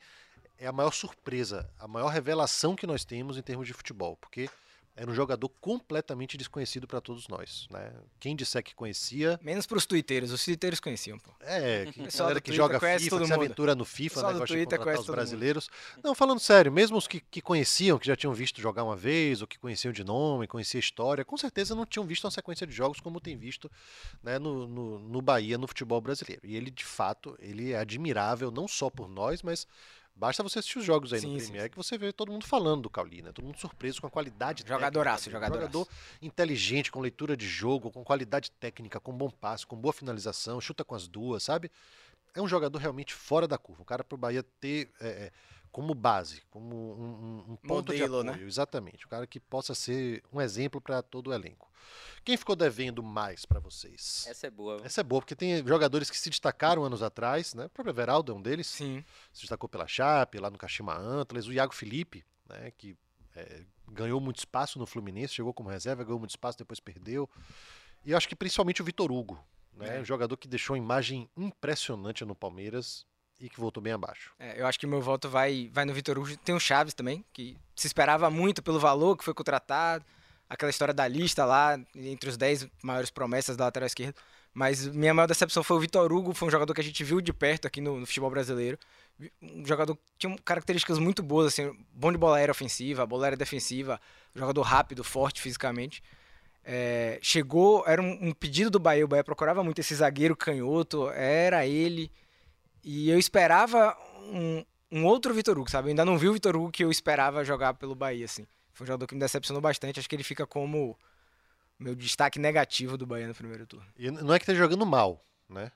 é 0.57 0.65
a 0.65 0.71
maior 0.71 0.91
surpresa, 0.91 1.69
a 1.77 1.87
maior 1.87 2.07
revelação 2.07 2.75
que 2.75 2.87
nós 2.87 3.05
temos 3.05 3.37
em 3.37 3.43
termos 3.43 3.67
de 3.67 3.73
futebol, 3.73 4.17
porque 4.17 4.49
era 4.97 5.09
um 5.09 5.13
jogador 5.13 5.47
completamente 5.61 6.35
desconhecido 6.35 6.87
para 6.87 6.99
todos 6.99 7.27
nós. 7.27 7.67
Né? 7.69 7.93
Quem 8.19 8.35
disser 8.35 8.63
que 8.63 8.73
conhecia, 8.73 9.39
Menos 9.43 9.67
pros 9.67 9.85
tuiteiros, 9.85 10.31
os 10.31 10.43
tuiteiros 10.43 10.79
conheciam, 10.79 11.19
pô. 11.19 11.31
é, 11.41 11.85
que 11.85 12.01
galera 12.17 12.41
que 12.41 12.51
joga 12.51 12.79
FIFA, 12.79 13.19
que 13.19 13.27
se 13.27 13.33
aventura 13.33 13.75
no 13.75 13.85
FIFA, 13.85 14.15
né, 14.15 14.27
gosta 14.33 14.39
de 14.39 14.53
Twitter 14.53 14.79
contratar 14.79 14.83
conhece 14.83 15.01
os 15.01 15.15
brasileiros. 15.15 15.69
Não, 16.03 16.15
falando 16.15 16.39
sério, 16.39 16.71
mesmo 16.71 16.97
os 16.97 17.07
que, 17.07 17.19
que 17.19 17.41
conheciam, 17.41 17.99
que 17.99 18.07
já 18.07 18.15
tinham 18.15 18.33
visto 18.33 18.59
jogar 18.59 18.83
uma 18.83 18.95
vez, 18.95 19.39
ou 19.41 19.47
que 19.47 19.59
conheciam 19.59 19.91
de 19.91 20.03
nome, 20.03 20.47
conheciam 20.47 20.79
a 20.79 20.81
história, 20.81 21.23
com 21.23 21.37
certeza 21.37 21.75
não 21.75 21.85
tinham 21.85 22.05
visto 22.05 22.23
uma 22.25 22.31
sequência 22.31 22.65
de 22.65 22.73
jogos 22.73 22.99
como 22.99 23.21
tem 23.21 23.37
visto 23.37 23.69
né, 24.23 24.39
no, 24.39 24.67
no, 24.67 24.99
no 24.99 25.21
Bahia, 25.21 25.59
no 25.59 25.67
futebol 25.67 26.01
brasileiro. 26.01 26.41
E 26.43 26.55
ele, 26.55 26.71
de 26.71 26.83
fato, 26.83 27.37
ele 27.39 27.71
é 27.71 27.77
admirável, 27.77 28.49
não 28.49 28.67
só 28.67 28.89
por 28.89 29.07
nós, 29.07 29.43
mas 29.43 29.67
basta 30.17 30.43
você 30.43 30.59
assistir 30.59 30.79
os 30.79 30.85
jogos 30.85 31.13
aí 31.13 31.19
Sim, 31.19 31.33
no 31.33 31.39
sim, 31.39 31.45
Premier 31.47 31.69
que 31.69 31.77
você 31.77 31.97
vê 31.97 32.11
todo 32.11 32.31
mundo 32.31 32.45
falando 32.45 32.83
do 32.83 32.89
Cauli, 32.89 33.21
né? 33.21 33.31
Todo 33.31 33.45
mundo 33.45 33.59
surpreso 33.59 34.01
com 34.01 34.07
a 34.07 34.09
qualidade 34.09 34.63
Jogadoraço, 34.67 35.25
técnica 35.25 35.45
jogadoraço. 35.45 35.71
Jogador 35.73 35.87
inteligente, 36.21 36.91
com 36.91 36.99
leitura 36.99 37.37
de 37.37 37.47
jogo, 37.47 37.91
com 37.91 38.03
qualidade 38.03 38.51
técnica, 38.51 38.99
com 38.99 39.13
bom 39.13 39.29
passe, 39.29 39.65
com 39.65 39.75
boa 39.75 39.93
finalização, 39.93 40.59
chuta 40.59 40.83
com 40.83 40.95
as 40.95 41.07
duas, 41.07 41.43
sabe? 41.43 41.71
É 42.33 42.41
um 42.41 42.47
jogador 42.47 42.77
realmente 42.77 43.13
fora 43.13 43.47
da 43.47 43.57
curva. 43.57 43.81
Um 43.81 43.85
cara 43.85 44.03
para 44.03 44.15
o 44.15 44.17
Bahia 44.17 44.43
ter 44.59 44.91
é, 44.99 45.07
é, 45.07 45.31
como 45.71 45.93
base, 45.93 46.41
como 46.49 46.75
um, 46.75 47.03
um- 47.03 47.51
um 47.53 47.55
ponto 47.55 47.91
Modelo, 47.91 48.19
de 48.21 48.25
né? 48.27 48.31
apoio. 48.33 48.47
Exatamente. 48.47 49.05
Um 49.05 49.09
cara 49.09 49.27
que 49.27 49.39
possa 49.39 49.73
ser 49.75 50.23
um 50.31 50.41
exemplo 50.41 50.79
para 50.81 51.01
todo 51.01 51.27
o 51.27 51.33
elenco. 51.33 51.71
Quem 52.23 52.35
ficou 52.35 52.55
devendo 52.55 53.01
mais 53.01 53.45
para 53.45 53.59
vocês? 53.59 54.25
Essa 54.27 54.47
é 54.47 54.49
boa. 54.49 54.81
Essa 54.83 55.01
é 55.01 55.03
boa, 55.03 55.21
porque 55.21 55.35
tem 55.35 55.65
jogadores 55.65 56.09
que 56.09 56.17
se 56.17 56.29
destacaram 56.29 56.83
anos 56.83 57.01
atrás, 57.01 57.53
né? 57.53 57.65
O 57.65 57.69
próprio 57.69 57.91
Everaldo 57.93 58.31
é 58.31 58.35
um 58.35 58.41
deles 58.41 58.67
Sim. 58.67 59.03
se 59.31 59.41
destacou 59.41 59.69
pela 59.69 59.87
Chape, 59.87 60.37
lá 60.39 60.49
no 60.49 60.57
Kashima 60.57 60.95
Antlers, 60.97 61.47
o 61.47 61.53
Iago 61.53 61.73
Felipe, 61.73 62.25
né, 62.49 62.71
que 62.77 62.97
é, 63.35 63.63
ganhou 63.89 64.19
muito 64.19 64.37
espaço 64.39 64.77
no 64.79 64.85
Fluminense, 64.85 65.33
chegou 65.35 65.53
como 65.53 65.69
reserva, 65.69 66.03
ganhou 66.03 66.19
muito 66.19 66.31
espaço, 66.31 66.57
depois 66.57 66.79
perdeu. 66.79 67.29
E 68.03 68.11
eu 68.11 68.17
acho 68.17 68.27
que 68.27 68.35
principalmente 68.35 68.81
o 68.81 68.85
Vitor 68.85 69.09
Hugo, 69.11 69.39
né, 69.73 69.97
É. 69.97 70.01
um 70.01 70.05
jogador 70.05 70.35
que 70.35 70.47
deixou 70.47 70.75
uma 70.75 70.83
imagem 70.83 71.29
impressionante 71.37 72.25
no 72.25 72.35
Palmeiras 72.35 73.05
e 73.39 73.49
que 73.49 73.59
voltou 73.59 73.81
bem 73.81 73.93
abaixo. 73.93 74.31
É, 74.39 74.59
eu 74.59 74.65
acho 74.65 74.79
que 74.79 74.87
meu 74.87 75.01
voto 75.01 75.29
vai, 75.29 75.69
vai 75.71 75.85
no 75.85 75.93
Vitor 75.93 76.17
Hugo. 76.17 76.35
Tem 76.37 76.55
o 76.55 76.59
Chaves 76.59 76.93
também, 76.93 77.23
que 77.31 77.57
se 77.75 77.87
esperava 77.87 78.29
muito 78.29 78.63
pelo 78.63 78.79
valor 78.79 79.15
que 79.15 79.23
foi 79.23 79.33
contratado. 79.33 80.03
Aquela 80.49 80.69
história 80.69 80.93
da 80.93 81.07
lista 81.07 81.45
lá, 81.45 81.79
entre 81.95 82.29
os 82.29 82.37
10 82.37 82.67
maiores 82.81 83.09
promessas 83.09 83.57
da 83.57 83.65
lateral 83.65 83.87
esquerda. 83.87 84.15
Mas 84.53 84.87
minha 84.87 85.13
maior 85.13 85.27
decepção 85.27 85.63
foi 85.63 85.77
o 85.77 85.79
Vitor 85.79 86.11
Hugo, 86.11 86.33
foi 86.33 86.47
um 86.47 86.51
jogador 86.51 86.73
que 86.73 86.81
a 86.81 86.83
gente 86.83 87.03
viu 87.03 87.21
de 87.21 87.31
perto 87.31 87.67
aqui 87.67 87.79
no, 87.79 87.99
no 87.99 88.07
futebol 88.07 88.29
brasileiro. 88.31 88.79
Um 89.41 89.65
jogador 89.65 89.95
que 89.95 90.01
tinha 90.17 90.35
características 90.43 90.97
muito 90.97 91.21
boas, 91.21 91.47
assim, 91.47 91.71
bom 91.93 92.11
de 92.11 92.17
bola 92.17 92.37
aérea 92.37 92.51
ofensiva, 92.51 93.05
bola 93.05 93.25
aérea 93.25 93.37
defensiva, 93.37 94.01
jogador 94.33 94.61
rápido, 94.61 95.03
forte 95.03 95.41
fisicamente. 95.41 96.01
É, 96.63 97.19
chegou, 97.21 97.83
era 97.85 98.01
um, 98.01 98.29
um 98.29 98.31
pedido 98.33 98.71
do 98.71 98.79
Bahia, 98.79 99.05
o 99.05 99.07
Bahia 99.07 99.23
procurava 99.23 99.63
muito 99.63 99.79
esse 99.79 99.93
zagueiro 99.93 100.35
canhoto, 100.35 101.09
era 101.11 101.65
ele. 101.67 102.11
E 102.89 103.09
eu 103.09 103.19
esperava 103.19 103.97
um, 104.31 104.63
um 104.89 105.05
outro 105.05 105.33
Vitor 105.33 105.59
Hugo, 105.59 105.69
sabe? 105.69 105.87
Eu 105.87 105.89
ainda 105.89 106.05
não 106.05 106.17
vi 106.17 106.29
o 106.29 106.33
Vitor 106.33 106.55
Hugo 106.55 106.71
que 106.71 106.85
eu 106.85 106.89
esperava 106.89 107.43
jogar 107.43 107.73
pelo 107.73 107.93
Bahia, 107.93 108.23
assim. 108.23 108.47
Foi 108.71 108.85
um 108.85 108.87
jogador 108.87 109.05
que 109.05 109.13
me 109.13 109.19
decepcionou 109.19 109.61
bastante. 109.61 109.99
Acho 109.99 110.07
que 110.07 110.15
ele 110.15 110.23
fica 110.23 110.47
como 110.47 110.97
meu 111.77 111.93
destaque 111.93 112.39
negativo 112.39 112.97
do 112.97 113.05
Bahia 113.05 113.27
no 113.27 113.35
primeiro 113.35 113.67
turno. 113.67 113.85
E 113.99 114.09
não 114.09 114.33
é 114.33 114.39
que 114.39 114.43
esteja 114.43 114.59
jogando 114.59 114.85
mal, 114.85 115.21
né? 115.49 115.69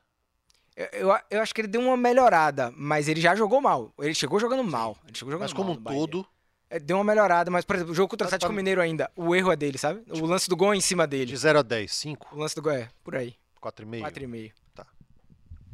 Eu, 0.74 0.86
eu, 0.94 1.20
eu 1.30 1.42
acho 1.42 1.54
que 1.54 1.60
ele 1.60 1.68
deu 1.68 1.82
uma 1.82 1.98
melhorada, 1.98 2.74
mas 2.78 3.10
ele 3.10 3.20
já 3.20 3.36
jogou 3.36 3.60
mal. 3.60 3.94
Ele 4.00 4.16
chegou 4.16 4.40
jogando 4.40 4.64
mal. 4.64 4.98
Ele 5.04 5.18
chegou 5.18 5.34
jogando 5.34 5.50
Mas 5.50 5.54
como 5.54 5.74
um 5.74 5.76
todo, 5.76 6.26
É, 6.70 6.80
deu 6.80 6.96
uma 6.96 7.04
melhorada, 7.04 7.52
mas, 7.52 7.66
por 7.66 7.76
exemplo, 7.76 7.92
o 7.92 7.96
jogo 7.96 8.08
contra 8.08 8.24
o 8.24 8.28
Atlético 8.30 8.54
Mineiro 8.54 8.80
ainda, 8.80 9.12
o 9.18 9.36
erro 9.36 9.52
é 9.52 9.58
dele, 9.58 9.78
sabe? 9.78 10.02
O 10.10 10.26
lance 10.26 10.48
do 10.48 10.56
gol 10.56 10.74
é 10.74 10.78
em 10.78 10.82
cima 10.82 11.06
de 11.06 11.18
dele. 11.18 11.36
0 11.36 11.60
a 11.60 11.62
10, 11.62 11.94
5, 11.94 12.30
O 12.32 12.40
lance 12.40 12.56
do 12.56 12.62
gol 12.62 12.72
é 12.72 12.90
por 13.04 13.18
aí, 13.18 13.36
4,5. 13.62 14.02
4,5. 14.02 14.61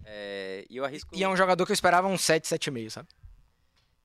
É, 0.10 0.66
e 0.70 0.78
eu 0.78 0.86
arrisco, 0.86 1.14
E 1.14 1.22
é 1.22 1.28
um 1.28 1.36
jogador 1.36 1.66
que 1.66 1.72
eu 1.72 1.74
esperava 1.74 2.08
um 2.08 2.18
7, 2.18 2.48
7,5, 2.48 2.90
sabe? 2.90 3.10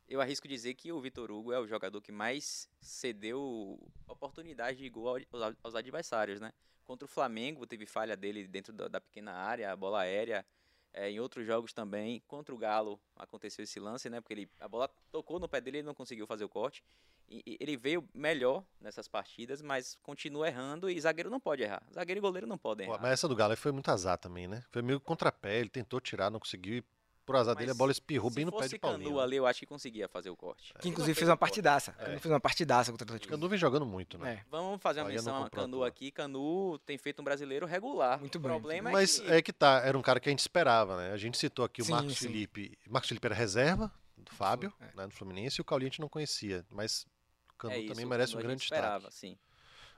eu 0.09 0.21
arrisco 0.21 0.47
dizer 0.49 0.75
que 0.75 0.93
o 0.93 1.01
Vitor 1.01 1.31
Hugo 1.31 1.53
é 1.53 1.59
o 1.59 1.67
jogador 1.67 2.01
que 2.03 2.13
mais 2.13 2.69
cedeu 2.81 3.79
oportunidade 4.07 4.77
de 4.79 4.89
gol 4.91 5.09
ao- 5.09 5.55
aos, 5.63 5.75
adversários, 5.75 6.39
né? 6.41 6.53
Contra 6.85 7.07
o 7.07 7.09
Flamengo 7.09 7.67
teve 7.67 7.87
falha 7.87 8.15
dele 8.17 8.47
dentro 8.47 8.73
da, 8.75 8.89
da 8.89 9.01
pequena 9.01 9.33
área, 9.33 9.73
a 9.73 9.77
bola 9.77 10.01
aérea. 10.01 10.45
É, 10.95 11.11
em 11.11 11.21
outros 11.21 11.47
jogos 11.47 11.73
também, 11.73 12.23
contra 12.27 12.55
o 12.55 12.59
Galo 12.59 13.01
aconteceu 13.17 13.63
esse 13.63 13.81
lance, 13.81 14.11
né? 14.11 14.21
Porque 14.21 14.35
ele, 14.35 14.51
a 14.61 14.69
bola 14.69 14.89
tocou 15.11 15.41
no 15.41 15.49
pé 15.49 15.61
dele 15.61 15.79
e 15.79 15.81
ele 15.81 15.87
não 15.87 15.95
conseguiu 15.95 16.27
fazer 16.27 16.45
o 16.45 16.49
corte. 16.49 16.85
E, 17.29 17.43
e 17.47 17.57
ele 17.59 17.77
veio 17.79 18.07
melhor 18.13 18.63
nessas 18.79 19.09
partidas, 19.09 19.63
mas 19.63 19.97
continua 20.03 20.49
errando 20.49 20.91
e 20.91 21.01
zagueiro 21.01 21.31
não 21.31 21.41
pode 21.41 21.63
errar. 21.63 21.83
Zagueiro 21.95 22.19
e 22.19 22.21
goleiro 22.21 22.47
não 22.47 22.59
podem 22.59 22.87
errar. 22.87 23.01
Mas 23.01 23.13
essa 23.13 23.29
do 23.29 23.35
Galo 23.35 23.57
foi 23.57 23.73
muito 23.73 23.91
azar 23.91 24.19
também, 24.19 24.47
né? 24.47 24.63
Foi 24.71 24.83
meio 24.83 25.01
contrapé, 25.01 25.61
ele 25.61 25.71
tentou 25.71 25.99
tirar, 25.99 26.31
não 26.31 26.39
conseguiu. 26.39 26.77
E 26.77 26.85
por 27.25 27.37
azar 27.37 27.55
dele, 27.55 27.71
a 27.71 27.75
Mas 27.75 27.79
bola 27.79 27.93
espirrou 27.93 28.31
Se 28.31 28.37
bem 28.37 28.45
no 28.45 28.53
pé 28.53 28.69
de 28.69 28.79
Paulinho. 28.79 29.05
Canu 29.05 29.17
né? 29.19 29.23
ali, 29.23 29.37
eu 29.37 29.47
acho 29.47 29.61
que 29.61 29.67
conseguia 29.67 30.09
fazer 30.09 30.31
o 30.31 30.37
corte. 30.37 30.75
Que 30.81 30.89
inclusive 30.89 31.15
fez 31.15 31.29
uma 31.29 31.35
o 31.35 31.39
partidaça. 31.39 31.95
É. 31.99 32.05
Canu 32.05 32.21
fez 32.21 32.33
uma 32.33 32.41
partidaça 32.41 32.91
contra 32.91 33.05
o 33.05 33.09
Atlético. 33.09 33.33
Canu 33.33 33.49
vem 33.49 33.59
jogando 33.59 33.87
muito, 33.87 34.19
né? 34.19 34.33
É. 34.33 34.45
Vamos 34.51 34.81
fazer 34.83 35.01
uma 35.01 35.05
Bahia 35.05 35.19
menção 35.19 35.45
a 35.45 35.51
Canu 35.51 35.79
toa. 35.79 35.89
aqui. 35.89 36.11
Canu 36.11 36.79
tem 36.81 36.99
feito 36.99 37.21
um 37.21 37.25
brasileiro 37.25 37.67
regular. 37.67 38.19
Muito 38.19 38.37
o 38.37 38.41
bem. 38.41 38.51
problema 38.51 38.91
Mas 38.91 39.21
é 39.21 39.23
que... 39.23 39.33
é 39.33 39.43
que 39.43 39.53
tá, 39.53 39.83
era 39.85 39.97
um 39.97 40.03
cara 40.03 40.19
que 40.19 40.29
a 40.29 40.33
gente 40.33 40.41
esperava, 40.41 40.97
né? 40.97 41.13
A 41.13 41.17
gente 41.17 41.39
citou 41.39 41.65
aqui 41.65 41.83
o 41.83 41.85
Sim, 41.85 41.93
Marcos 41.93 42.19
sim. 42.19 42.27
Felipe. 42.27 42.79
Marcos 42.89 43.09
Felipe 43.09 43.27
era 43.27 43.35
reserva 43.35 43.93
do 44.17 44.33
Fábio, 44.33 44.73
é. 44.81 44.97
né, 44.97 45.07
do 45.07 45.13
Fluminense, 45.13 45.61
e 45.61 45.63
o 45.63 45.65
Cauli 45.65 45.85
a 45.85 45.89
gente 45.89 46.01
não 46.01 46.09
conhecia. 46.09 46.65
Mas 46.71 47.07
o 47.55 47.57
Canu 47.59 47.75
é 47.75 47.79
isso, 47.79 47.89
também 47.89 48.05
o 48.05 48.09
merece 48.09 48.33
Canu 48.33 48.39
um 48.39 48.41
a 48.41 48.43
grande 48.49 48.63
gente 48.63 48.71
destaque. 48.71 48.87
esperava, 48.87 49.11
sim. 49.11 49.39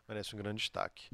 Merece 0.09 0.35
um 0.35 0.39
grande 0.39 0.59
destaque. 0.61 1.11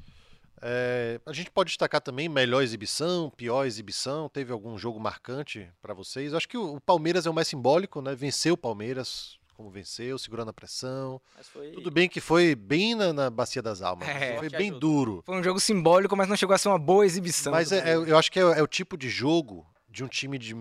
É, 0.62 1.20
a 1.24 1.32
gente 1.32 1.50
pode 1.50 1.68
destacar 1.68 2.00
também 2.00 2.28
melhor 2.28 2.62
exibição, 2.62 3.30
pior 3.30 3.64
exibição. 3.64 4.28
Teve 4.28 4.52
algum 4.52 4.76
jogo 4.76 5.00
marcante 5.00 5.68
para 5.80 5.94
vocês? 5.94 6.32
Eu 6.32 6.36
acho 6.36 6.48
que 6.48 6.58
o, 6.58 6.74
o 6.74 6.80
Palmeiras 6.80 7.26
é 7.26 7.30
o 7.30 7.34
mais 7.34 7.48
simbólico, 7.48 8.02
né? 8.02 8.14
Venceu 8.14 8.54
o 8.54 8.58
Palmeiras, 8.58 9.38
como 9.54 9.70
venceu, 9.70 10.18
segurando 10.18 10.50
a 10.50 10.52
pressão. 10.52 11.20
Foi... 11.44 11.70
Tudo 11.72 11.90
bem 11.90 12.08
que 12.08 12.20
foi 12.20 12.54
bem 12.54 12.94
na, 12.94 13.12
na 13.12 13.30
bacia 13.30 13.62
das 13.62 13.80
almas. 13.82 14.06
É. 14.08 14.36
Foi 14.38 14.50
bem 14.50 14.68
ajuda. 14.70 14.80
duro. 14.80 15.22
Foi 15.24 15.36
um 15.36 15.42
jogo 15.42 15.60
simbólico, 15.60 16.16
mas 16.16 16.28
não 16.28 16.36
chegou 16.36 16.54
a 16.54 16.58
ser 16.58 16.68
uma 16.68 16.78
boa 16.78 17.06
exibição. 17.06 17.52
Mas 17.52 17.72
é- 17.72 17.92
é- 17.92 17.96
eu 17.96 18.18
acho 18.18 18.30
que 18.30 18.38
é, 18.38 18.42
é 18.42 18.62
o 18.62 18.66
tipo 18.66 18.96
de 18.96 19.08
jogo 19.08 19.66
de 19.88 20.04
um 20.04 20.08
time 20.08 20.38
de, 20.38 20.54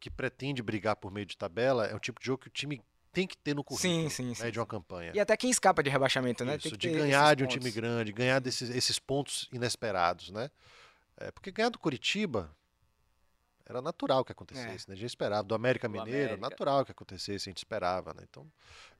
que 0.00 0.10
pretende 0.10 0.62
brigar 0.62 0.96
por 0.96 1.10
meio 1.12 1.26
de 1.26 1.36
tabela. 1.36 1.86
É 1.86 1.94
um 1.94 1.98
tipo 1.98 2.20
de 2.20 2.26
jogo 2.26 2.42
que 2.42 2.48
o 2.48 2.52
time 2.52 2.80
tem 3.16 3.26
que 3.26 3.34
ter 3.38 3.54
no 3.54 3.64
currículo 3.64 3.90
Sim, 4.02 4.10
sim, 4.10 4.28
né, 4.28 4.34
sim. 4.34 4.50
de 4.50 4.58
uma 4.60 4.66
campanha. 4.66 5.10
E 5.14 5.18
até 5.18 5.34
quem 5.38 5.48
escapa 5.48 5.82
de 5.82 5.88
rebaixamento, 5.88 6.44
né? 6.44 6.58
Isso, 6.62 6.76
de 6.76 6.90
ganhar 6.90 7.34
de 7.34 7.44
um 7.44 7.46
time 7.46 7.60
pontos. 7.62 7.74
grande, 7.74 8.12
ganhar 8.12 8.38
desses 8.40 8.68
esses 8.68 8.98
pontos 8.98 9.48
inesperados, 9.50 10.30
né? 10.30 10.50
É, 11.16 11.30
porque 11.30 11.50
ganhar 11.50 11.70
do 11.70 11.78
Curitiba 11.78 12.50
Era 13.68 13.80
natural 13.82 14.22
que 14.24 14.30
acontecesse, 14.30 14.86
né? 14.88 14.92
A 14.92 14.96
gente 14.96 15.06
esperava. 15.08 15.42
Do 15.42 15.54
América 15.54 15.88
Do 15.88 15.92
Mineiro, 15.92 16.34
América. 16.34 16.40
natural 16.50 16.84
que 16.84 16.92
acontecesse, 16.92 17.48
a 17.48 17.50
gente 17.50 17.56
esperava, 17.58 18.12
né? 18.14 18.22
Então, 18.30 18.46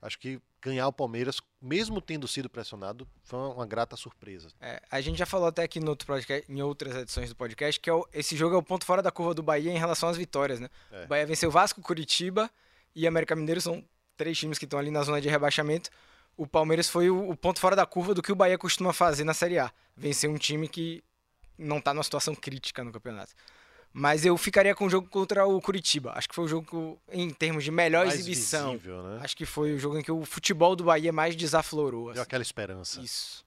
acho 0.01 0.17
que 0.19 0.41
ganhar 0.61 0.87
o 0.87 0.91
Palmeiras, 0.91 1.39
mesmo 1.61 2.01
tendo 2.01 2.27
sido 2.27 2.49
pressionado, 2.49 3.07
foi 3.23 3.39
uma, 3.39 3.49
uma 3.53 3.65
grata 3.67 3.95
surpresa. 3.95 4.49
É, 4.59 4.81
a 4.91 4.99
gente 4.99 5.17
já 5.17 5.25
falou 5.25 5.47
até 5.47 5.63
aqui 5.63 5.79
no 5.79 5.89
outro 5.91 6.05
podcast, 6.07 6.51
em 6.51 6.61
outras 6.61 6.95
edições 6.95 7.29
do 7.29 7.35
podcast 7.35 7.79
que 7.79 7.89
é 7.89 7.93
o- 7.93 8.05
esse 8.11 8.35
jogo 8.35 8.55
é 8.55 8.57
o 8.57 8.63
ponto 8.63 8.83
fora 8.83 9.01
da 9.01 9.09
curva 9.11 9.33
do 9.33 9.41
Bahia 9.43 9.71
em 9.71 9.77
relação 9.77 10.09
às 10.09 10.17
vitórias, 10.17 10.59
né? 10.59 10.69
É. 10.91 11.05
O 11.05 11.07
Bahia 11.07 11.25
venceu 11.25 11.49
Vasco, 11.49 11.79
Curitiba 11.81 12.49
e 12.93 13.07
América 13.07 13.35
Mineiro 13.37 13.61
são 13.61 13.81
três 14.17 14.37
times 14.37 14.57
que 14.57 14.65
estão 14.65 14.79
ali 14.79 14.91
na 14.91 15.03
zona 15.03 15.21
de 15.21 15.29
rebaixamento. 15.29 15.89
O 16.35 16.45
Palmeiras 16.45 16.89
foi 16.89 17.09
o, 17.09 17.29
o 17.29 17.35
ponto 17.35 17.59
fora 17.59 17.75
da 17.75 17.85
curva 17.85 18.13
do 18.13 18.21
que 18.21 18.31
o 18.31 18.35
Bahia 18.35 18.57
costuma 18.57 18.93
fazer 18.93 19.23
na 19.23 19.33
Série 19.33 19.57
A. 19.59 19.71
Vencer 19.95 20.29
um 20.29 20.37
time 20.37 20.67
que 20.67 21.03
não 21.57 21.81
tá 21.81 21.93
numa 21.93 22.03
situação 22.03 22.35
crítica 22.35 22.83
no 22.83 22.91
campeonato. 22.91 23.33
Mas 23.93 24.25
eu 24.25 24.37
ficaria 24.37 24.75
com 24.75 24.85
o 24.85 24.89
jogo 24.89 25.07
contra 25.09 25.45
o 25.47 25.59
Curitiba. 25.59 26.11
Acho 26.15 26.29
que 26.29 26.35
foi 26.35 26.45
o 26.45 26.47
jogo, 26.47 26.99
que, 27.09 27.17
em 27.17 27.31
termos 27.31 27.63
de 27.63 27.71
melhor 27.71 28.05
Mais 28.05 28.19
exibição. 28.19 28.73
visível, 28.73 29.01
né? 29.01 29.19
Acho 29.23 29.35
que 29.35 29.45
foi 29.45 29.73
o 29.73 29.79
jogo 29.79 29.97
em 29.97 30.03
que 30.03 30.11
o 30.11 30.23
futebol 30.23 30.75
do 30.75 30.83
Bahia 30.83 31.11
mais 31.11 31.35
desaflorou. 31.35 32.05
Deu 32.05 32.11
assim. 32.13 32.21
aquela 32.21 32.43
esperança. 32.43 33.01
Isso. 33.01 33.45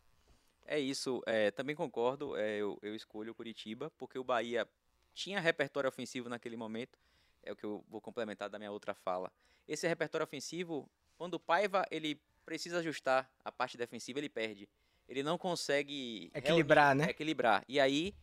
É 0.67 0.79
isso, 0.79 1.23
é, 1.27 1.51
também 1.51 1.75
concordo. 1.75 2.37
é, 2.37 2.59
eu, 2.59 2.79
eu 2.81 2.95
escolho 2.95 3.33
o 3.33 3.35
Curitiba, 3.35 3.91
porque 3.99 4.19
o 4.19 4.25
Bahia 4.25 4.67
tinha 5.15 5.41
repertório 5.41 5.89
ofensivo 5.89 6.29
naquele 6.29 6.57
momento. 6.57 6.99
É 7.43 7.53
o 7.53 7.57
que 7.57 7.65
eu 7.65 7.85
vou 7.89 8.01
complementar 8.01 8.49
da 8.49 8.59
minha 8.59 8.71
outra 8.71 8.95
fala. 8.95 9.33
Esse 9.67 9.87
repertório 9.89 10.25
ofensivo, 10.25 10.89
quando 11.17 11.35
o 11.35 11.41
Paiva 11.41 11.87
ele 11.91 12.21
precisa 12.45 12.79
ajustar 12.79 13.31
a 13.45 13.53
parte 13.53 13.77
defensiva, 13.77 14.19
ele 14.19 14.29
perde. 14.29 14.69
Ele 15.09 15.23
não 15.23 15.37
consegue 15.39 16.31
Equilibrar, 16.35 16.89
reunir- 16.89 17.07
né? 17.07 17.11
Equilibrar. 17.11 17.65
E 17.69 17.81
aí 17.81 18.15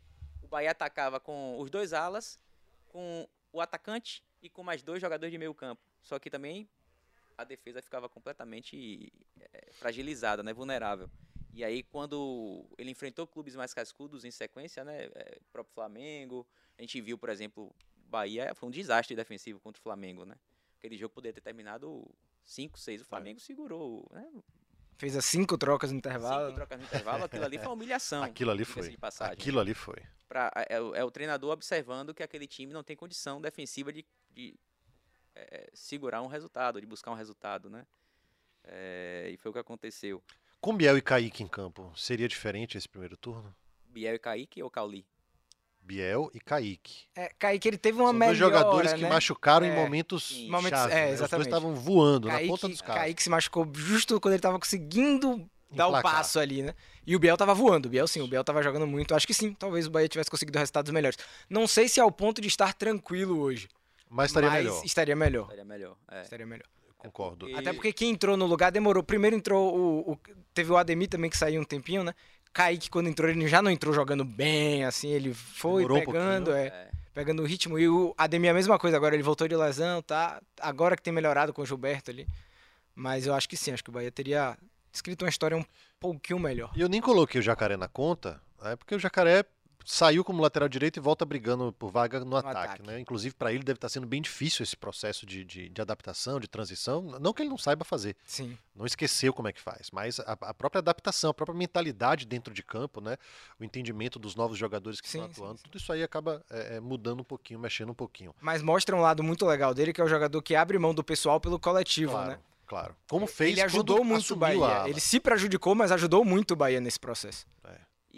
o 0.41 0.47
Bahia 0.47 0.71
atacava 0.71 1.19
com 1.19 1.57
os 1.59 1.69
dois 1.69 1.93
alas, 1.93 2.39
com 2.87 3.27
o 3.51 3.59
atacante 3.61 4.23
e 4.41 4.49
com 4.49 4.63
mais 4.63 4.83
dois 4.83 5.01
jogadores 5.01 5.31
de 5.31 5.37
meio 5.37 5.53
campo. 5.53 5.81
Só 6.01 6.19
que 6.19 6.29
também 6.29 6.69
a 7.37 7.43
defesa 7.43 7.81
ficava 7.81 8.07
completamente 8.09 9.11
eh, 9.39 9.71
fragilizada, 9.73 10.41
né, 10.43 10.53
vulnerável. 10.53 11.09
E 11.53 11.63
aí 11.63 11.83
quando 11.83 12.65
ele 12.77 12.91
enfrentou 12.91 13.25
clubes 13.27 13.55
mais 13.55 13.73
cascudos 13.73 14.23
em 14.25 14.31
sequência, 14.31 14.83
né, 14.83 15.05
eh, 15.13 15.39
próprio 15.51 15.73
Flamengo, 15.73 16.47
a 16.77 16.81
gente 16.81 16.99
viu, 17.01 17.17
por 17.17 17.29
exemplo, 17.29 17.73
Bahia 18.07 18.53
foi 18.55 18.67
um 18.69 18.71
desastre 18.71 19.15
defensivo 19.15 19.59
contra 19.59 19.79
o 19.79 19.83
Flamengo, 19.83 20.25
né? 20.25 20.35
Aquele 20.77 20.97
jogo 20.97 21.13
poderia 21.13 21.33
ter 21.33 21.41
terminado 21.41 22.05
5, 22.43 22.79
6, 22.79 23.01
o 23.01 23.05
Flamengo 23.05 23.39
segurou, 23.39 24.07
né? 24.11 24.29
Fez 24.97 25.15
as 25.15 25.25
cinco 25.25 25.57
trocas 25.57 25.91
no 25.91 25.97
intervalo. 25.97 26.45
Cinco 26.45 26.55
trocas 26.55 26.79
no 26.79 26.85
intervalo, 26.85 27.23
aquilo 27.25 27.45
ali 27.45 27.57
foi 27.57 27.67
uma 27.67 27.73
humilhação. 27.73 28.23
Aquilo 28.23 28.49
ali 28.51 28.65
foi. 28.65 28.89
de 28.89 28.97
passagem. 28.97 29.33
Aquilo 29.33 29.59
ali 29.59 29.73
foi. 29.75 29.97
Pra- 30.27 30.51
é, 30.69 30.81
o- 30.81 30.95
é 30.95 31.03
o 31.03 31.11
treinador 31.11 31.51
observando 31.51 32.13
que 32.15 32.23
aquele 32.23 32.47
time 32.47 32.73
não 32.73 32.83
tem 32.83 32.95
condição 32.95 33.39
defensiva 33.39 33.93
de, 33.93 34.03
de, 34.31 34.55
é, 35.35 35.69
segurar 35.73 36.21
um 36.23 36.27
resultado, 36.27 36.81
de 36.81 36.87
buscar 36.87 37.11
um 37.11 37.15
resultado, 37.15 37.69
né? 37.69 37.85
É, 38.63 39.29
e 39.31 39.37
foi 39.37 39.51
o 39.51 39.53
que 39.53 39.59
aconteceu. 39.59 40.23
Com 40.59 40.75
Biel 40.75 40.97
e 40.97 41.01
Kaique 41.01 41.43
em 41.43 41.47
campo, 41.47 41.93
seria 41.95 42.27
diferente 42.27 42.77
esse 42.77 42.89
primeiro 42.89 43.15
turno? 43.15 43.55
Biel 43.85 44.15
e 44.15 44.19
Kaique 44.19 44.63
ou 44.63 44.69
Cauli? 44.71 45.05
Biel 45.87 46.29
e 46.33 46.39
Kaique. 46.39 47.05
É, 47.15 47.31
Kaique, 47.39 47.67
ele 47.67 47.77
teve 47.77 47.97
uma 47.97 48.09
São 48.09 48.13
melhora, 48.13 48.37
dois 48.37 48.53
jogadores 48.53 48.93
que 48.93 49.01
né? 49.01 49.09
machucaram 49.09 49.65
em 49.65 49.69
É. 49.69 49.75
momentos 49.75 50.27
Sim. 50.27 50.49
Momentos- 50.49 50.77
chave, 50.79 50.91
é, 50.93 50.95
né? 50.95 51.01
Os 51.03 51.07
dois 51.07 51.19
exatamente. 51.21 51.47
estavam 51.47 51.73
voando 51.75 52.27
na 52.27 52.33
Kaique, 52.33 52.49
ponta 52.49 52.67
dos 52.67 52.81
carros. 52.81 53.01
Kaique 53.01 53.23
se 53.23 53.29
machucou 53.29 53.67
justo 53.73 54.19
quando 54.19 54.33
ele 54.33 54.41
tava 54.41 54.59
conseguindo 54.59 55.49
dar 55.71 55.87
o 55.87 55.89
Emplacar. 55.91 56.11
passo 56.11 56.39
ali, 56.39 56.61
né? 56.61 56.73
E 57.05 57.15
o 57.15 57.19
Biel 57.19 57.37
tava 57.37 57.53
voando. 57.53 57.85
O 57.87 57.89
Biel 57.89 58.07
sim, 58.07 58.21
o 58.21 58.27
Biel 58.27 58.43
tava 58.43 58.61
jogando 58.61 58.85
muito. 58.85 59.15
Acho 59.15 59.25
que 59.25 59.33
sim, 59.33 59.53
talvez 59.53 59.87
o 59.87 59.89
Bahia 59.89 60.09
tivesse 60.09 60.29
conseguido 60.29 60.59
resultados 60.59 60.91
melhores. 60.91 61.17
Não 61.49 61.65
sei 61.67 61.87
se 61.87 61.99
é 61.99 62.03
ao 62.03 62.11
ponto 62.11 62.41
de 62.41 62.47
estar 62.49 62.73
tranquilo 62.73 63.39
hoje. 63.39 63.69
Mas 64.09 64.29
estaria 64.29 64.49
mas 64.49 64.63
melhor, 64.63 64.85
estaria 64.85 65.15
melhor. 65.15 65.41
Estaria 65.43 65.65
melhor. 65.65 65.95
é. 66.11 66.21
Estaria 66.21 66.45
melhor. 66.45 66.65
concordo. 66.97 67.45
porque- 67.45 67.59
Até 67.59 67.71
porque 67.73 67.93
quem 67.93 68.09
entrou 68.09 68.35
no 68.35 68.45
lugar 68.47 68.71
demorou. 68.71 69.03
Primeiro 69.03 69.35
entrou 69.35 69.77
o, 69.77 70.11
o- 70.13 70.19
Teve 70.53 70.71
o 70.71 70.77
Ademir 70.77 71.07
também 71.07 71.29
que 71.29 71.37
saiu 71.37 71.61
um 71.61 71.63
tempinho, 71.63 72.03
né? 72.03 72.13
Kaique, 72.57 72.89
quando 72.89 73.07
entrou, 73.07 73.29
ele 73.29 73.47
já 73.47 73.61
não 73.61 73.69
entrou 73.69 73.93
jogando 73.93 74.25
bem, 74.25 74.83
assim, 74.83 75.09
ele 75.09 75.31
foi 75.31 75.83
Demorou 75.83 75.97
um 75.97 76.05
pegando, 76.05 76.45
pouquinho. 76.45 76.65
é, 76.65 76.67
É. 76.67 76.89
pegando 77.13 77.43
o 77.43 77.45
ritmo. 77.45 77.77
E 77.77 77.87
o 77.87 78.15
Ademir 78.17 78.49
a 78.49 78.53
mesma 78.55 78.79
coisa, 78.79 78.97
agora 78.97 79.13
ele 79.15 79.21
voltou 79.21 79.47
de 79.47 79.55
lesão, 79.55 80.01
tá? 80.01 80.41
Agora 80.59 80.95
que 80.95 81.03
tem 81.03 81.13
melhorado 81.13 81.53
com 81.53 81.61
o 81.61 81.65
Gilberto 81.67 82.09
ali. 82.09 82.27
Mas 82.95 83.27
eu 83.27 83.35
acho 83.35 83.47
que 83.47 83.55
sim, 83.55 83.71
acho 83.71 83.83
que 83.83 83.91
o 83.91 83.93
Bahia 83.93 84.11
teria 84.11 84.57
escrito 84.91 85.23
uma 85.23 85.29
história 85.29 85.55
um 85.55 85.63
pouquinho 85.99 86.39
melhor. 86.39 86.71
E 86.75 86.81
eu 86.81 86.89
nem 86.89 86.99
coloquei 86.99 87.39
o 87.39 87.43
Jacaré 87.43 87.77
na 87.77 87.87
conta, 87.87 88.41
é 88.63 88.75
porque 88.75 88.95
o 88.95 88.99
Jacaré 88.99 89.45
saiu 89.89 90.21
como 90.21 90.41
lateral 90.41 90.67
direito 90.67 90.97
e 90.97 90.99
volta 90.99 91.23
brigando 91.25 91.71
por 91.71 91.89
vaga 91.89 92.19
no, 92.19 92.35
ataque, 92.35 92.57
ataque. 92.57 92.87
né? 92.87 92.99
Inclusive 92.99 93.33
para 93.33 93.53
ele 93.53 93.63
deve 93.63 93.77
estar 93.77 93.87
sendo 93.87 94.05
bem 94.05 94.21
difícil 94.21 94.61
esse 94.61 94.75
processo 94.75 95.25
de, 95.25 95.45
de, 95.45 95.69
de 95.69 95.81
adaptação, 95.81 96.41
de 96.41 96.47
transição. 96.47 97.01
Não 97.21 97.31
que 97.31 97.41
ele 97.41 97.49
não 97.49 97.57
saiba 97.57 97.85
fazer, 97.85 98.17
Sim. 98.25 98.57
não 98.75 98.85
esqueceu 98.85 99.33
como 99.33 99.47
é 99.47 99.53
que 99.53 99.61
faz, 99.61 99.89
mas 99.93 100.19
a, 100.19 100.33
a 100.41 100.53
própria 100.53 100.79
adaptação, 100.79 101.29
a 101.29 101.33
própria 101.33 101.57
mentalidade 101.57 102.25
dentro 102.25 102.53
de 102.53 102.61
campo, 102.61 102.99
né? 102.99 103.15
O 103.57 103.63
entendimento 103.63 104.19
dos 104.19 104.35
novos 104.35 104.57
jogadores 104.57 104.99
que 104.99 105.07
Sim, 105.07 105.19
estão 105.19 105.33
sim, 105.33 105.41
atuando, 105.41 105.57
sim. 105.59 105.63
tudo 105.63 105.77
isso 105.77 105.93
aí 105.93 106.03
acaba 106.03 106.43
é, 106.49 106.75
é, 106.75 106.79
mudando 106.81 107.21
um 107.21 107.23
pouquinho, 107.23 107.57
mexendo 107.57 107.91
um 107.91 107.95
pouquinho. 107.95 108.35
Mas 108.41 108.61
mostra 108.61 108.93
um 108.93 108.99
lado 108.99 109.23
muito 109.23 109.45
legal 109.45 109.73
dele, 109.73 109.93
que 109.93 110.01
é 110.01 110.03
o 110.03 110.09
jogador 110.09 110.41
que 110.41 110.53
abre 110.53 110.77
mão 110.77 110.93
do 110.93 111.03
pessoal 111.03 111.39
pelo 111.39 111.57
coletivo, 111.57 112.11
Claro, 112.11 112.31
né? 112.31 112.39
claro. 112.65 112.95
Como 113.09 113.25
fez 113.25 113.51
Ele 113.51 113.61
ajudou 113.61 114.03
muito 114.03 114.33
o 114.33 114.35
Bahia. 114.35 114.83
Ele 114.89 114.99
se 114.99 115.17
prejudicou, 115.17 115.73
mas 115.73 115.93
ajudou 115.93 116.25
muito 116.25 116.51
o 116.51 116.55
Bahia 116.57 116.81
nesse 116.81 116.99
processo. 116.99 117.47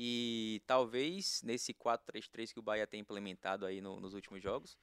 E 0.02 0.62
talvez 0.66 1.42
nesse 1.44 1.74
4-3-3 1.74 2.54
que 2.54 2.60
o 2.60 2.62
Bahia 2.62 2.88
tem 2.88 3.02
implementado 3.02 3.66
aí 3.66 3.82
no- 3.82 4.00
nos 4.00 4.14
últimos 4.14 4.42
jogos, 4.42 4.78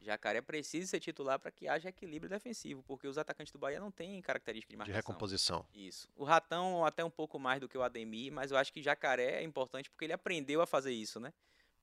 Jacaré 0.00 0.40
precise 0.40 0.86
ser 0.86 0.98
titular 0.98 1.38
para 1.38 1.50
que 1.50 1.68
haja 1.68 1.90
equilíbrio 1.90 2.30
defensivo, 2.30 2.82
porque 2.84 3.06
os 3.06 3.18
atacantes 3.18 3.52
do 3.52 3.58
Bahia 3.58 3.78
não 3.78 3.90
têm 3.90 4.22
característica 4.22 4.70
de 4.70 4.72
de 4.72 4.78
marcação. 4.78 4.96
recomposição. 4.96 5.66
Isso. 5.74 6.08
O 6.16 6.24
Ratão 6.24 6.86
até 6.86 7.04
um 7.04 7.10
pouco 7.10 7.38
mais 7.38 7.60
do 7.60 7.68
que 7.68 7.76
o 7.76 7.82
Ademir, 7.82 8.32
mas 8.32 8.50
eu 8.50 8.56
acho 8.56 8.72
que 8.72 8.82
Jacaré 8.82 9.40
é 9.40 9.42
importante 9.42 9.90
porque 9.90 10.06
ele 10.06 10.14
aprendeu 10.14 10.62
a 10.62 10.66
fazer 10.66 10.92
isso, 10.92 11.20
né? 11.20 11.34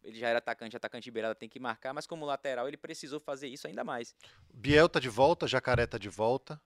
Ele 0.04 0.18
já 0.18 0.28
era 0.30 0.40
atacante, 0.40 0.76
atacante 0.76 1.04
de 1.04 1.12
beirada 1.12 1.36
tem 1.36 1.48
que 1.48 1.60
marcar, 1.60 1.94
mas 1.94 2.08
como 2.08 2.26
lateral 2.26 2.68
ele 2.68 2.78
precisou 2.78 3.20
fazer 3.20 3.48
isso 3.50 3.68
ainda 3.68 3.84
mais. 3.84 4.16
Biel 4.52 4.90
tá 4.90 5.00
de 5.00 5.10
volta, 5.10 5.46
Jacaré 5.48 5.86
tá 5.86 6.00
de 6.00 6.10
volta. 6.10 6.60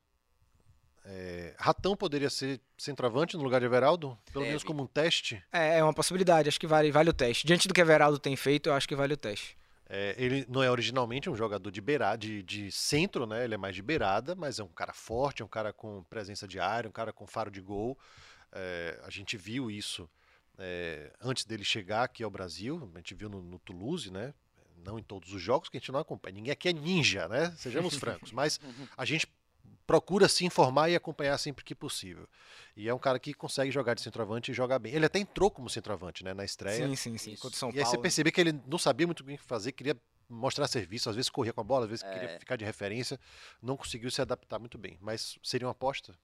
É, 1.06 1.54
Ratão 1.58 1.96
poderia 1.98 2.30
ser 2.30 2.62
centroavante 2.78 3.36
no 3.36 3.44
lugar 3.44 3.60
de 3.60 3.66
Everaldo? 3.66 4.18
Pelo 4.32 4.46
menos 4.46 4.62
Deve. 4.62 4.68
como 4.68 4.84
um 4.84 4.88
teste. 4.88 5.44
É, 5.52 5.80
é 5.80 5.84
uma 5.84 5.94
possibilidade, 5.94 6.48
acho 6.48 6.60
que 6.60 6.68
vale, 6.68 6.92
vale 6.92 7.10
o 7.10 7.14
teste. 7.14 7.46
Diante 7.46 7.68
do 7.68 7.74
que 7.74 7.82
Everaldo 7.82 8.18
tem 8.18 8.36
feito, 8.36 8.70
eu 8.70 8.74
acho 8.74 8.88
que 8.88 8.96
vale 8.96 9.14
o 9.14 9.18
teste. 9.18 9.58
É, 9.90 10.16
ele 10.18 10.46
não 10.48 10.64
é 10.64 10.72
originalmente 10.72 11.30
um 11.30 11.36
jogador 11.36 11.70
de 11.70 11.82
beirada, 11.82 12.18
de, 12.18 12.42
de 12.42 12.72
centro, 12.72 13.28
né? 13.28 13.44
Ele 13.44 13.54
é 13.54 13.58
mais 13.58 13.76
de 13.76 13.82
beirada, 13.82 14.34
mas 14.34 14.60
é 14.60 14.64
um 14.64 14.70
cara 14.70 14.94
forte, 14.94 15.42
é 15.42 15.46
um 15.46 15.50
cara 15.50 15.74
com 15.74 16.04
presença 16.04 16.48
de 16.48 16.60
área, 16.60 16.88
um 16.88 16.94
cara 16.94 17.12
com 17.12 17.28
faro 17.28 17.52
de 17.52 17.60
gol. 17.60 17.98
É, 18.52 19.00
a 19.04 19.10
gente 19.10 19.36
viu 19.36 19.70
isso 19.70 20.10
é, 20.58 21.12
antes 21.22 21.46
dele 21.46 21.64
chegar 21.64 22.04
aqui 22.04 22.24
ao 22.24 22.30
Brasil, 22.30 22.90
a 22.94 22.98
gente 22.98 23.14
viu 23.14 23.30
no, 23.30 23.42
no 23.42 23.60
Toulouse, 23.60 24.10
né? 24.10 24.34
Não 24.86 25.00
em 25.00 25.04
todos 25.04 25.34
os 25.34 25.42
jogos, 25.42 25.70
que 25.70 25.78
a 25.78 25.80
gente 25.80 25.92
não 25.92 26.00
acompanha. 26.00 26.36
Ninguém 26.36 26.52
aqui 26.52 26.70
é 26.70 26.74
ninja, 26.74 27.28
né? 27.28 27.54
Sejamos 27.58 27.96
francos. 28.00 28.32
Mas 28.32 28.60
a 28.98 29.06
gente 29.06 29.28
procura 29.86 30.28
se 30.28 30.46
informar 30.46 30.90
e 30.90 30.96
acompanhar 30.96 31.38
sempre 31.38 31.64
que 31.64 31.76
possível. 31.76 32.28
E 32.76 32.88
é 32.88 32.94
um 32.94 33.00
cara 33.00 33.20
que 33.20 33.34
consegue 33.34 33.72
jogar 33.72 33.94
de 33.94 34.02
centroavante 34.02 34.52
e 34.52 34.54
jogar 34.54 34.80
bem. 34.80 34.94
Ele 34.94 35.06
até 35.06 35.20
entrou 35.20 35.52
como 35.52 35.70
centroavante, 35.70 36.24
né? 36.24 36.34
Na 36.34 36.46
estreia. 36.46 36.88
Sim, 36.88 36.96
sim, 36.96 37.18
sim. 37.18 37.36
Contra 37.36 37.58
São 37.60 37.70
E 37.70 37.74
aí 37.74 37.80
você 37.80 37.92
Paulo. 37.92 38.02
percebeu 38.02 38.32
que 38.32 38.42
ele 38.42 38.54
não 38.66 38.78
sabia 38.78 39.06
muito 39.06 39.24
bem 39.24 39.36
o 39.36 39.38
que 39.38 39.44
fazer, 39.44 39.72
queria 39.72 39.96
mostrar 40.30 40.68
serviço, 40.68 41.10
às 41.10 41.16
vezes 41.16 41.30
corria 41.30 41.54
com 41.54 41.62
a 41.62 41.64
bola, 41.64 41.86
às 41.86 41.90
vezes 41.90 42.04
É. 42.04 42.12
queria 42.12 42.40
ficar 42.40 42.56
de 42.56 42.66
referência, 42.66 43.20
não 43.62 43.78
conseguiu 43.78 44.10
se 44.10 44.22
adaptar 44.22 44.58
muito 44.58 44.78
bem. 44.78 44.98
Mas 45.02 45.38
seria 45.44 45.68
uma 45.68 45.72
aposta? 45.74 46.18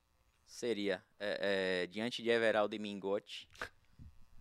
Seria 0.47 1.03
é, 1.19 1.83
é, 1.83 1.87
diante 1.87 2.23
de 2.23 2.29
Everaldo 2.29 2.73
e 2.75 2.79
Mingote. 2.79 3.47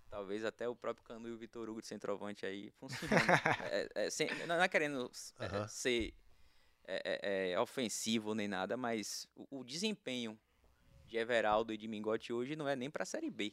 Talvez 0.09 0.43
até 0.43 0.67
o 0.67 0.75
próprio 0.75 1.05
Canu 1.05 1.29
e 1.29 1.33
o 1.33 1.37
Vitor 1.37 1.69
Hugo 1.69 1.83
de 1.83 1.87
centroavante 1.87 2.47
aí 2.47 2.71
funcionando. 2.81 3.27
É, 3.71 3.89
é, 4.07 4.47
não 4.47 4.57
não 4.57 4.63
é 4.63 4.69
querendo 4.69 5.11
é, 5.39 5.45
Aham. 5.45 5.69
ser 5.69 6.15
é, 6.89 7.21
é, 7.23 7.51
é, 7.53 7.61
ofensivo 7.61 8.35
nem 8.35 8.49
nada, 8.49 8.77
mas 8.77 9.29
o, 9.37 9.61
o 9.61 9.65
desempenho 9.65 10.39
de 11.07 11.17
Everaldo 11.17 11.73
e 11.73 11.77
de 11.77 11.87
Mingote 11.87 12.33
hoje 12.33 12.57
não 12.57 12.67
é 12.69 12.75
nem 12.75 12.91
para 12.91 13.03
a 13.03 13.07
Série 13.07 13.31
B. 13.31 13.53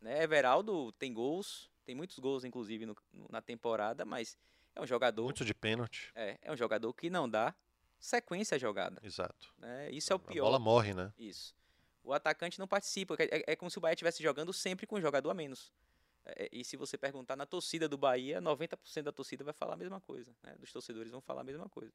Né? 0.00 0.22
Everaldo 0.22 0.90
tem 0.92 1.12
gols, 1.12 1.70
tem 1.84 1.94
muitos 1.94 2.18
gols 2.18 2.44
inclusive 2.44 2.86
no- 2.86 2.96
na 3.30 3.40
temporada, 3.40 4.04
mas 4.04 4.36
é 4.74 4.80
um 4.80 4.86
jogador 4.86 5.24
Muito 5.24 5.44
de 5.44 5.54
pênalti. 5.54 6.10
é, 6.14 6.38
é 6.42 6.52
um 6.52 6.56
jogador 6.56 6.92
que 6.94 7.08
não 7.10 7.28
dá 7.28 7.54
sequência 7.98 8.56
à 8.56 8.58
jogada. 8.58 9.00
Exato. 9.02 9.54
Né? 9.58 9.90
Isso 9.90 10.12
é 10.12 10.16
o 10.16 10.18
A 10.18 10.20
pior. 10.20 10.44
bola 10.44 10.58
morre, 10.58 10.92
né? 10.94 11.12
Isso. 11.18 11.54
O 12.02 12.12
atacante 12.12 12.58
não 12.58 12.68
participa. 12.68 13.14
É, 13.18 13.24
é- 13.38 13.44
é 13.52 13.56
como 13.56 13.70
se 13.70 13.78
o 13.78 13.80
Bahia 13.80 13.94
estivesse 13.94 14.22
jogando 14.22 14.52
sempre 14.52 14.86
com 14.86 14.96
um 14.96 15.00
jogador 15.00 15.30
a 15.30 15.34
menos. 15.34 15.72
É, 16.26 16.48
e 16.50 16.64
se 16.64 16.76
você 16.76 16.96
perguntar 16.96 17.36
na 17.36 17.44
torcida 17.44 17.86
do 17.88 17.98
Bahia, 17.98 18.40
90% 18.40 19.02
da 19.02 19.12
torcida 19.12 19.44
vai 19.44 19.52
falar 19.52 19.74
a 19.74 19.76
mesma 19.76 20.00
coisa. 20.00 20.30
Né? 20.42 20.54
Dos 20.58 20.72
torcedores 20.72 21.10
vão 21.10 21.20
falar 21.20 21.42
a 21.42 21.44
mesma 21.44 21.68
coisa. 21.68 21.92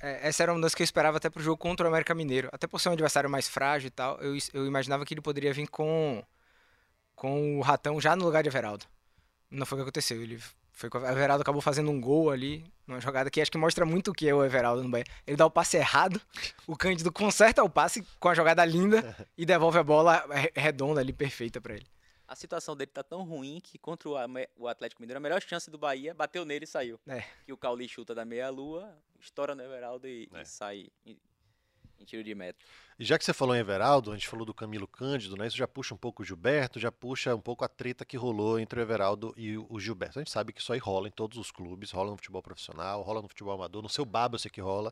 É, 0.00 0.28
essa 0.28 0.42
era 0.44 0.52
uma 0.52 0.60
das 0.60 0.74
que 0.74 0.82
eu 0.82 0.84
esperava 0.84 1.16
até 1.16 1.28
pro 1.28 1.42
jogo 1.42 1.56
contra 1.56 1.84
o 1.86 1.88
América 1.88 2.14
Mineiro. 2.14 2.48
Até 2.52 2.66
por 2.66 2.80
ser 2.80 2.90
um 2.90 2.92
adversário 2.92 3.28
mais 3.28 3.48
frágil 3.48 3.88
e 3.88 3.90
tal, 3.90 4.20
eu, 4.20 4.36
eu 4.52 4.66
imaginava 4.66 5.04
que 5.04 5.12
ele 5.14 5.20
poderia 5.20 5.52
vir 5.52 5.66
com, 5.68 6.24
com 7.14 7.58
o 7.58 7.60
Ratão 7.62 8.00
já 8.00 8.14
no 8.16 8.24
lugar 8.24 8.42
de 8.42 8.48
Everaldo. 8.48 8.84
Não 9.50 9.66
foi 9.66 9.76
o 9.76 9.80
que 9.80 9.82
aconteceu. 9.82 10.22
Ele 10.22 10.40
Foi 10.70 10.88
que 10.88 10.96
o 10.96 11.06
Everaldo 11.06 11.42
acabou 11.42 11.60
fazendo 11.60 11.90
um 11.90 12.00
gol 12.00 12.30
ali, 12.30 12.64
numa 12.86 13.00
jogada 13.00 13.30
que 13.30 13.40
acho 13.40 13.50
que 13.50 13.58
mostra 13.58 13.84
muito 13.84 14.12
o 14.12 14.14
que 14.14 14.28
é 14.28 14.34
o 14.34 14.44
Everaldo 14.44 14.82
no 14.82 14.88
Bahia. 14.90 15.04
Ele 15.26 15.36
dá 15.36 15.44
o 15.44 15.50
passe 15.50 15.76
errado, 15.76 16.20
o 16.66 16.76
Cândido 16.76 17.12
conserta 17.12 17.62
o 17.62 17.68
passe 17.68 18.06
com 18.18 18.28
a 18.28 18.34
jogada 18.34 18.64
linda 18.64 19.14
e 19.36 19.44
devolve 19.44 19.78
a 19.78 19.82
bola 19.82 20.24
re- 20.30 20.52
redonda 20.54 21.00
ali, 21.00 21.12
perfeita 21.12 21.60
pra 21.60 21.74
ele. 21.74 21.86
A 22.32 22.34
situação 22.34 22.74
dele 22.74 22.90
tá 22.90 23.02
tão 23.02 23.24
ruim 23.24 23.60
que 23.62 23.76
contra 23.76 24.08
o, 24.08 24.66
Atlético 24.66 25.02
Mineiro, 25.02 25.18
a 25.18 25.20
melhor 25.20 25.42
chance 25.42 25.70
do 25.70 25.76
Bahia 25.76 26.14
bateu 26.14 26.46
nele 26.46 26.64
e 26.64 26.66
saiu. 26.66 26.98
É. 27.06 27.22
Que 27.44 27.52
o 27.52 27.58
Cauli 27.58 27.86
chuta 27.86 28.14
da 28.14 28.24
meia-lua, 28.24 28.90
estoura 29.20 29.54
no 29.54 29.62
Everaldo 29.62 30.08
e, 30.08 30.30
e 30.32 30.36
É. 30.38 30.42
sai 30.42 30.88
em, 31.04 31.20
em 32.00 32.04
tiro 32.06 32.24
de 32.24 32.34
meta. 32.34 32.58
E 32.98 33.04
já 33.04 33.18
que 33.18 33.24
você 33.26 33.34
falou 33.34 33.54
em 33.54 33.58
Everaldo, 33.58 34.10
a 34.10 34.14
gente 34.14 34.26
falou 34.26 34.46
do 34.46 34.54
Camilo 34.54 34.88
Cândido, 34.88 35.36
né? 35.36 35.46
Isso 35.46 35.58
já 35.58 35.68
puxa 35.68 35.92
um 35.92 35.98
pouco 35.98 36.22
o 36.22 36.24
Gilberto, 36.24 36.80
já 36.80 36.90
puxa 36.90 37.34
um 37.34 37.40
pouco 37.40 37.66
a 37.66 37.68
treta 37.68 38.02
que 38.02 38.16
rolou 38.16 38.58
entre 38.58 38.80
o 38.80 38.82
Everaldo 38.82 39.34
e 39.36 39.58
o 39.58 39.66
o 39.68 39.78
Gilberto. 39.78 40.18
A 40.18 40.22
gente 40.22 40.32
sabe 40.32 40.54
que 40.54 40.62
isso 40.62 40.72
aí 40.72 40.78
rola 40.78 41.08
em 41.08 41.12
todos 41.12 41.36
os 41.36 41.50
clubes, 41.50 41.90
rola 41.90 42.12
no 42.12 42.16
futebol 42.16 42.40
profissional, 42.40 43.02
rola 43.02 43.20
no 43.20 43.28
futebol 43.28 43.52
amador, 43.52 43.82
no 43.82 43.90
seu 43.90 44.06
baba 44.06 44.36
eu 44.36 44.38
sei 44.38 44.50
que 44.50 44.60
rola, 44.62 44.90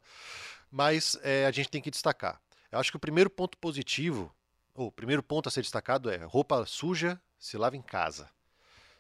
mas 0.70 1.16
é, 1.22 1.46
a 1.46 1.50
gente 1.50 1.70
tem 1.70 1.81
que 1.81 1.90
destacar. 1.90 2.38
Eu 2.70 2.79
acho 2.79 2.90
que 2.90 2.98
o 2.98 3.00
primeiro 3.00 3.31
ponto 3.31 3.57
positivo, 3.57 4.31
ou 4.74 4.88
o 4.88 4.92
primeiro 4.92 5.22
ponto 5.22 5.48
a 5.48 5.50
ser 5.50 5.62
destacado 5.62 6.11
é 6.11 6.18
roupa 6.18 6.66
suja 6.66 7.18
se 7.40 7.57
lava 7.59 7.76
em 7.76 7.83
casa. 7.83 8.29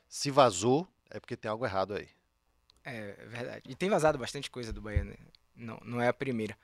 Se 0.08 0.30
vazou, 0.30 0.88
é 1.10 1.20
porque 1.20 1.36
tem 1.36 1.48
algo 1.50 1.64
errado 1.64 1.94
aí. 1.94 2.08
É 2.84 3.12
verdade. 3.28 3.62
E 3.68 3.76
tem 3.76 3.88
vazado 3.88 4.18
bastante 4.18 4.50
coisa 4.50 4.72
do 4.72 4.80
Bahia, 4.80 5.04
né? 5.04 5.14
Não, 5.54 5.78
não 5.84 6.00
é 6.00 6.08
a 6.08 6.12
primeira. 6.12 6.56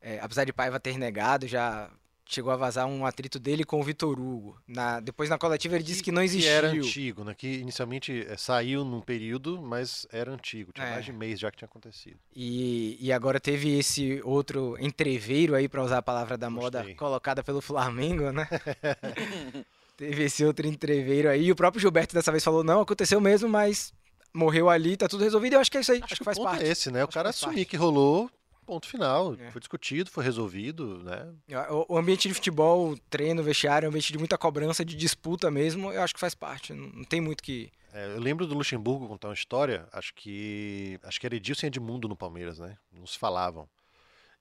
É, 0.00 0.18
apesar 0.20 0.44
de 0.44 0.52
Paiva 0.52 0.78
ter 0.80 0.98
negado, 0.98 1.46
já 1.46 1.88
chegou 2.26 2.50
a 2.52 2.56
vazar 2.56 2.86
um 2.86 3.06
atrito 3.06 3.38
dele 3.38 3.64
com 3.64 3.78
o 3.78 3.82
Vitor 3.82 4.18
Hugo. 4.18 4.60
Na, 4.66 4.98
depois 4.98 5.30
na 5.30 5.38
coletiva 5.38 5.76
ele 5.76 5.84
disse 5.84 6.02
que 6.02 6.10
não 6.10 6.20
Que 6.22 6.26
existiu. 6.26 6.50
era 6.52 6.68
antigo, 6.68 7.22
né? 7.24 7.34
Que 7.34 7.58
inicialmente 7.58 8.26
é, 8.28 8.36
saiu 8.36 8.84
num 8.84 9.00
período, 9.00 9.62
mas 9.62 10.06
era 10.10 10.32
antigo. 10.32 10.72
Tinha 10.72 10.86
É. 10.86 10.90
mais 10.90 11.04
de 11.04 11.12
mês 11.12 11.38
já 11.38 11.50
que 11.50 11.58
tinha 11.58 11.66
acontecido. 11.66 12.18
E, 12.34 12.96
e 13.00 13.12
agora 13.12 13.38
teve 13.38 13.78
esse 13.78 14.20
outro 14.24 14.76
entreveiro 14.80 15.54
aí, 15.54 15.68
pra 15.68 15.82
usar 15.82 15.98
a 15.98 16.02
palavra 16.02 16.36
da 16.36 16.50
moda, 16.50 16.78
Gostei. 16.78 16.94
colocada 16.96 17.42
pelo 17.44 17.60
Flamengo, 17.60 18.32
né? 18.32 18.48
teve 19.96 20.24
esse 20.24 20.44
outro 20.44 20.66
entreveiro 20.66 21.28
aí. 21.28 21.46
E 21.46 21.52
o 21.52 21.56
próprio 21.56 21.80
Gilberto 21.80 22.14
dessa 22.14 22.30
vez 22.30 22.42
falou: 22.44 22.64
não, 22.64 22.80
aconteceu 22.80 23.20
mesmo, 23.20 23.48
mas 23.48 23.92
morreu 24.32 24.68
ali, 24.68 24.96
tá 24.96 25.08
tudo 25.08 25.24
resolvido. 25.24 25.54
Eu 25.54 25.60
acho 25.60 25.70
que 25.70 25.78
é 25.78 25.80
isso 25.80 25.92
aí. 25.92 26.00
Acho, 26.02 26.16
que, 26.16 26.22
o 26.22 26.24
faz 26.24 26.36
ponto 26.36 26.48
parte. 26.48 26.64
é 26.64 26.68
esse, 26.68 26.90
né? 26.90 27.00
O 27.00 27.02
Acho 27.02 27.08
que 27.08 27.14
cara 27.14 27.30
assumir 27.30 27.54
parte. 27.54 27.66
que 27.66 27.76
rolou, 27.76 28.30
ponto 28.66 28.88
final. 28.88 29.34
É. 29.38 29.50
Foi 29.50 29.60
discutido, 29.60 30.10
foi 30.10 30.24
resolvido, 30.24 31.02
né? 31.04 31.32
O, 31.70 31.94
o 31.94 31.98
ambiente 31.98 32.28
de 32.28 32.34
futebol, 32.34 32.96
treino, 33.08 33.42
vestiário, 33.42 33.86
é 33.86 33.88
um 33.88 33.90
ambiente 33.90 34.12
de 34.12 34.18
muita 34.18 34.36
cobrança, 34.36 34.84
de 34.84 34.96
disputa 34.96 35.50
mesmo, 35.50 35.92
eu 35.92 36.02
acho 36.02 36.14
que 36.14 36.20
faz 36.20 36.34
parte. 36.34 36.72
Não, 36.72 36.88
não 36.88 37.04
tem 37.04 37.20
muito 37.20 37.42
que. 37.42 37.70
É, 37.92 38.06
eu 38.06 38.20
lembro 38.20 38.46
do 38.46 38.54
Luxemburgo 38.54 39.06
contar 39.06 39.28
uma 39.28 39.34
história, 39.34 39.86
acho 39.92 40.12
que 40.14 40.98
acho 41.04 41.20
que 41.20 41.26
era 41.26 41.36
Edilson 41.36 41.66
e 41.66 41.68
Edmundo 41.68 42.08
no 42.08 42.16
Palmeiras, 42.16 42.58
né? 42.58 42.76
Não 42.92 43.06
se 43.06 43.16
falavam. 43.16 43.68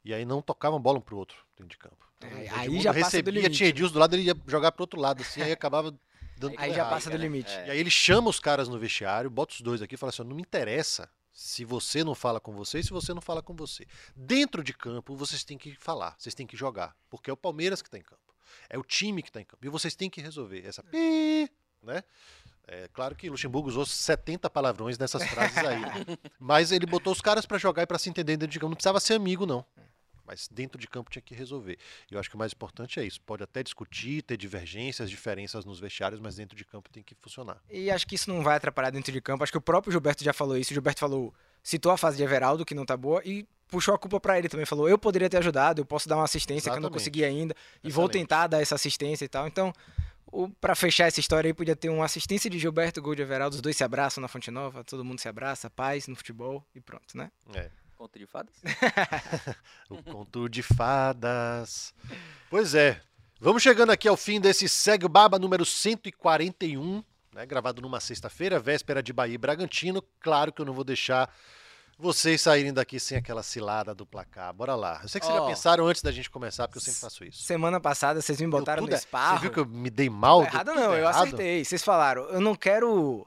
E 0.04 0.14
aí 0.14 0.26
não 0.26 0.42
tocavam 0.42 0.80
bola 0.80 0.98
um 0.98 1.02
pro 1.02 1.18
outro 1.18 1.38
dentro 1.58 1.70
de 1.70 1.78
campo. 1.78 1.98
Então, 2.18 2.30
É, 2.30 2.52
o 2.52 2.56
aí 2.56 2.82
já 2.82 2.94
passa 2.94 3.00
do 3.00 3.06
recebia, 3.06 3.34
limite, 3.34 3.58
tinha 3.58 3.68
né? 3.68 3.70
Edilson 3.70 3.94
do 3.94 4.00
lado, 4.00 4.16
ele 4.16 4.24
ia 4.24 4.36
jogar 4.48 4.72
pro 4.72 4.84
outro 4.84 5.00
lado, 5.00 5.22
assim, 5.22 5.42
aí 5.42 5.52
acabava 5.52 5.92
dando 6.38 6.56
Aí 6.60 6.72
já 6.72 6.78
errado. 6.78 6.90
passa 6.90 7.10
do 7.10 7.18
limite. 7.18 7.52
É. 7.52 7.68
E 7.68 7.72
aí 7.72 7.80
ele 7.80 7.90
chama 7.92 8.30
os 8.30 8.40
caras 8.40 8.68
no 8.68 8.78
vestiário, 8.78 9.30
bota 9.30 9.54
os 9.54 9.62
dois 9.62 9.82
aqui 9.82 9.96
e 9.96 9.98
fala 9.98 10.10
assim: 10.10 10.24
não 10.24 10.36
me 10.36 10.42
interessa 10.42 11.10
se 11.32 11.66
você 11.66 12.04
não 12.04 12.14
fala 12.14 12.40
com 12.40 12.54
você 12.54 12.80
e 12.80 12.84
se 12.84 12.92
você 12.92 13.14
não 13.14 13.22
fala 13.22 13.42
com 13.42 13.56
você. 13.56 13.88
Dentro 14.16 14.64
de 14.64 14.74
campo, 14.74 15.16
vocês 15.16 15.44
têm 15.44 15.58
que 15.58 15.76
falar, 15.76 16.16
vocês 16.18 16.36
têm 16.36 16.46
que 16.46 16.56
jogar. 16.56 16.96
Porque 17.10 17.30
é 17.30 17.34
o 17.34 17.38
Palmeiras 17.38 17.82
que 17.82 17.88
está 17.88 17.98
em 17.98 18.04
campo. 18.04 18.22
É 18.70 18.78
o 18.78 18.84
time 18.84 19.24
que 19.24 19.30
está 19.30 19.42
em 19.42 19.46
campo. 19.46 19.66
E 19.66 19.70
vocês 19.70 19.96
têm 19.96 20.10
que 20.10 20.22
resolver 20.22 20.64
essa 20.66 20.84
pi, 20.84 21.50
né? 21.82 22.04
É 22.66 22.88
claro 22.94 23.14
que 23.16 23.30
Luxemburgo 23.30 23.68
usou 23.68 23.86
70 23.86 24.50
palavrões 24.50 24.98
nessas 24.98 25.24
frases 25.28 25.58
aí. 25.58 25.82
mas 26.40 26.72
ele 26.72 26.86
botou 26.86 27.12
os 27.12 27.20
caras 27.20 27.46
para 27.46 27.58
jogar 27.58 27.84
e 27.84 27.86
para 27.86 28.00
se 28.00 28.10
entender 28.10 28.38
dentro 28.38 28.54
de 28.54 28.60
campo. 28.60 28.70
Não 28.70 28.76
precisava 28.76 29.00
ser 29.00 29.16
amigo, 29.16 29.46
não. 29.46 29.66
Mas 30.26 30.48
dentro 30.48 30.80
de 30.80 30.88
campo 30.88 31.12
tinha 31.12 31.22
que 31.22 31.36
resolver. 31.36 31.78
E 32.10 32.14
eu 32.14 32.20
acho 32.20 32.30
que 32.30 32.36
o 32.36 32.40
mais 32.40 32.54
importante 32.54 33.00
é 33.00 33.06
isso. 33.06 33.20
Pode 33.22 33.44
até 33.44 33.62
discutir, 33.62 34.22
ter 34.22 34.38
divergências, 34.38 35.10
diferenças 35.10 35.66
nos 35.66 35.80
vestiários, 35.80 36.20
mas 36.20 36.36
dentro 36.36 36.56
de 36.56 36.64
campo 36.64 36.90
tem 36.90 37.04
que 37.04 37.14
funcionar. 37.16 37.62
E 37.70 37.92
acho 37.92 38.08
que 38.08 38.16
isso 38.16 38.30
não 38.30 38.42
vai 38.42 38.56
atrapalhar 38.56 38.90
dentro 38.90 39.12
de 39.12 39.20
campo. 39.20 39.44
Acho 39.44 39.52
que 39.52 39.58
o 39.58 39.62
próprio 39.62 39.92
Gilberto 39.92 40.24
já 40.24 40.34
falou 40.34 40.58
isso. 40.58 40.72
O 40.72 40.74
Gilberto 40.74 41.00
falou, 41.00 41.34
citou 41.62 41.92
a 41.92 41.98
fase 41.98 42.18
de 42.18 42.24
Everaldo, 42.24 42.66
que 42.66 42.74
não 42.74 42.86
tá 42.86 42.96
boa, 42.96 43.22
e 43.26 43.46
puxou 43.68 43.94
a 43.94 43.98
culpa 43.98 44.20
pra 44.20 44.38
ele 44.38 44.48
também. 44.48 44.66
Falou, 44.66 44.88
eu 44.88 44.98
poderia 44.98 45.30
ter 45.30 45.38
ajudado, 45.38 45.82
eu 45.82 45.86
posso 45.86 46.08
dar 46.08 46.16
uma 46.16 46.26
assistência 46.26 46.72
que 46.72 46.78
eu 46.78 46.82
não 46.82 46.88
Exatamente. 46.88 47.00
consegui 47.00 47.26
ainda, 47.26 47.56
e 47.84 47.92
vou 47.92 48.08
tentar 48.08 48.48
dar 48.48 48.62
essa 48.62 48.76
assistência 48.76 49.26
e 49.26 49.28
tal. 49.28 49.48
Então, 49.48 49.74
o, 50.28 50.50
pra 50.50 50.74
fechar 50.74 51.08
essa 51.08 51.20
história 51.20 51.50
aí, 51.50 51.54
podia 51.54 51.76
ter 51.76 51.90
uma 51.90 52.06
assistência 52.06 52.50
de 52.50 52.58
Gilberto, 52.58 53.02
gol 53.02 53.16
de 53.16 53.22
Everaldo, 53.22 53.56
os 53.56 53.62
dois 53.62 53.76
se 53.76 53.84
abraçam 53.84 54.22
na 54.22 54.28
Fonte 54.28 54.50
Nova, 54.50 54.84
todo 54.84 55.04
mundo 55.04 55.20
se 55.20 55.28
abraça, 55.28 55.70
paz 55.70 56.08
no 56.08 56.16
futebol, 56.16 56.66
e 56.74 56.82
pronto, 56.82 57.18
né? 57.18 57.32
É. 57.54 57.70
Conto 58.04 58.20
de 58.20 58.26
fadas? 58.28 58.54
O 59.90 60.04
conto 60.04 60.50
de 60.50 60.62
fadas. 60.62 61.94
Pois 62.50 62.76
é. 62.76 63.00
Vamos 63.40 63.64
chegando 63.64 63.92
aqui 63.94 64.10
ao 64.10 64.18
fim 64.18 64.42
desse 64.42 64.68
Segue 64.68 65.08
Baba 65.08 65.40
número 65.40 65.66
141, 65.66 67.02
né, 67.34 67.46
gravado 67.46 67.82
numa 67.82 68.02
sexta-feira, 68.02 68.60
véspera 68.60 69.02
de 69.02 69.14
Bahia 69.14 69.36
e 69.36 69.38
Bragantino. 69.38 70.04
Claro 70.20 70.52
que 70.52 70.62
eu 70.62 70.66
não 70.66 70.74
vou 70.74 70.84
deixar 70.84 71.34
vocês 71.98 72.42
saírem 72.42 72.74
daqui 72.74 73.00
sem 73.00 73.18
aquela 73.18 73.42
cilada 73.42 73.96
do 73.96 74.06
placar. 74.06 74.54
Bora 74.54 74.76
lá. 74.76 75.00
Eu 75.02 75.08
sei 75.08 75.22
que 75.22 75.26
vocês 75.28 75.40
já 75.40 75.46
pensaram 75.46 75.88
antes 75.88 76.02
da 76.02 76.12
gente 76.12 76.30
começar, 76.30 76.68
porque 76.68 76.80
eu 76.80 76.84
sempre 76.84 77.00
faço 77.00 77.24
isso. 77.24 77.42
Semana 77.44 77.80
passada 77.80 78.22
vocês 78.22 78.42
me 78.42 78.48
botaram 78.48 78.84
no 78.84 78.90
er- 78.90 78.96
esparro. 78.98 79.38
Você 79.38 79.42
viu 79.44 79.52
que 79.52 79.60
eu 79.62 79.66
me 79.66 79.90
dei 79.90 80.10
mal? 80.10 80.42
Não, 80.42 80.46
Deu 80.50 80.54
errado 80.56 80.76
não, 80.76 80.84
eu 80.94 81.00
errado? 81.08 81.16
acertei. 81.28 81.64
Vocês 81.64 81.82
falaram, 81.82 82.24
eu 82.24 82.42
não 82.42 82.54
quero 82.54 83.26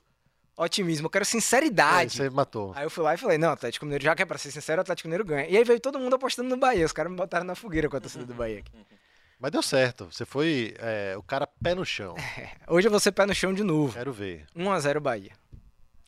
otimismo, 0.56 1.06
eu 1.06 1.10
quero 1.10 1.22
Aí 1.22 1.26
sinceridade. 1.26 2.16
você 2.16 2.30
matou. 2.30 2.72
Aí 2.74 2.84
eu 2.84 2.90
fui 2.90 3.04
lá 3.04 3.14
e 3.14 3.18
falei, 3.18 3.36
não, 3.38 3.50
Atlético 3.50 3.84
Mineiro, 3.84 4.04
já 4.04 4.14
que 4.14 4.22
é 4.22 4.26
pra 4.26 4.38
ser 4.38 4.50
sincero, 4.50 4.80
o 4.80 4.82
Atlético 4.82 5.08
Mineiro 5.08 5.24
ganha. 5.24 5.46
E 5.48 5.56
aí 5.56 5.64
veio 5.64 5.78
todo 5.78 5.98
mundo 5.98 6.14
apostando 6.14 6.48
no 6.48 6.56
Bahia. 6.56 6.86
Os 6.86 6.92
caras 6.92 7.10
me 7.10 7.16
botaram 7.16 7.44
na 7.44 7.54
fogueira 7.54 7.88
com 7.88 7.96
a 7.96 8.00
torcida 8.00 8.24
do 8.24 8.34
Bahia 8.34 8.60
aqui. 8.60 8.72
Mas 9.38 9.52
deu 9.52 9.62
certo. 9.62 10.06
Você 10.10 10.24
foi 10.24 10.74
é, 10.78 11.14
o 11.16 11.22
cara 11.22 11.46
pé 11.46 11.74
no 11.74 11.84
chão. 11.84 12.14
Hoje 12.66 12.86
eu 12.86 12.90
vou 12.90 12.98
ser 12.98 13.12
pé 13.12 13.26
no 13.26 13.34
chão 13.34 13.52
de 13.52 13.62
novo. 13.62 13.92
Quero 13.92 14.12
ver. 14.12 14.46
1x0 14.56 14.98
Bahia. 15.00 15.32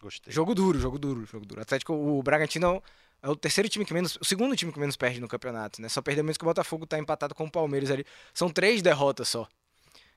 Gostei. 0.00 0.32
Jogo 0.32 0.54
duro, 0.54 0.78
jogo 0.78 0.98
duro, 0.98 1.26
jogo 1.26 1.44
duro. 1.44 1.61
Atlético, 1.61 1.92
o 1.92 2.22
Bragantino 2.22 2.82
é 3.22 3.28
o 3.28 3.37
terceiro 3.37 3.68
time 3.68 3.84
que 3.84 3.92
menos. 3.92 4.16
O 4.20 4.24
segundo 4.24 4.56
time 4.56 4.72
que 4.72 4.78
menos 4.80 4.96
perde 4.96 5.20
no 5.20 5.28
campeonato, 5.28 5.82
né? 5.82 5.88
Só 5.88 6.00
perdeu 6.00 6.24
menos 6.24 6.38
que 6.38 6.44
o 6.44 6.46
Botafogo 6.46 6.87
tá 6.87 6.98
empatado 6.98 7.34
com 7.34 7.44
o 7.44 7.50
Palmeiras 7.50 7.90
ali. 7.90 8.06
São 8.32 8.48
três 8.48 8.80
derrotas 8.80 9.28
só. 9.28 9.46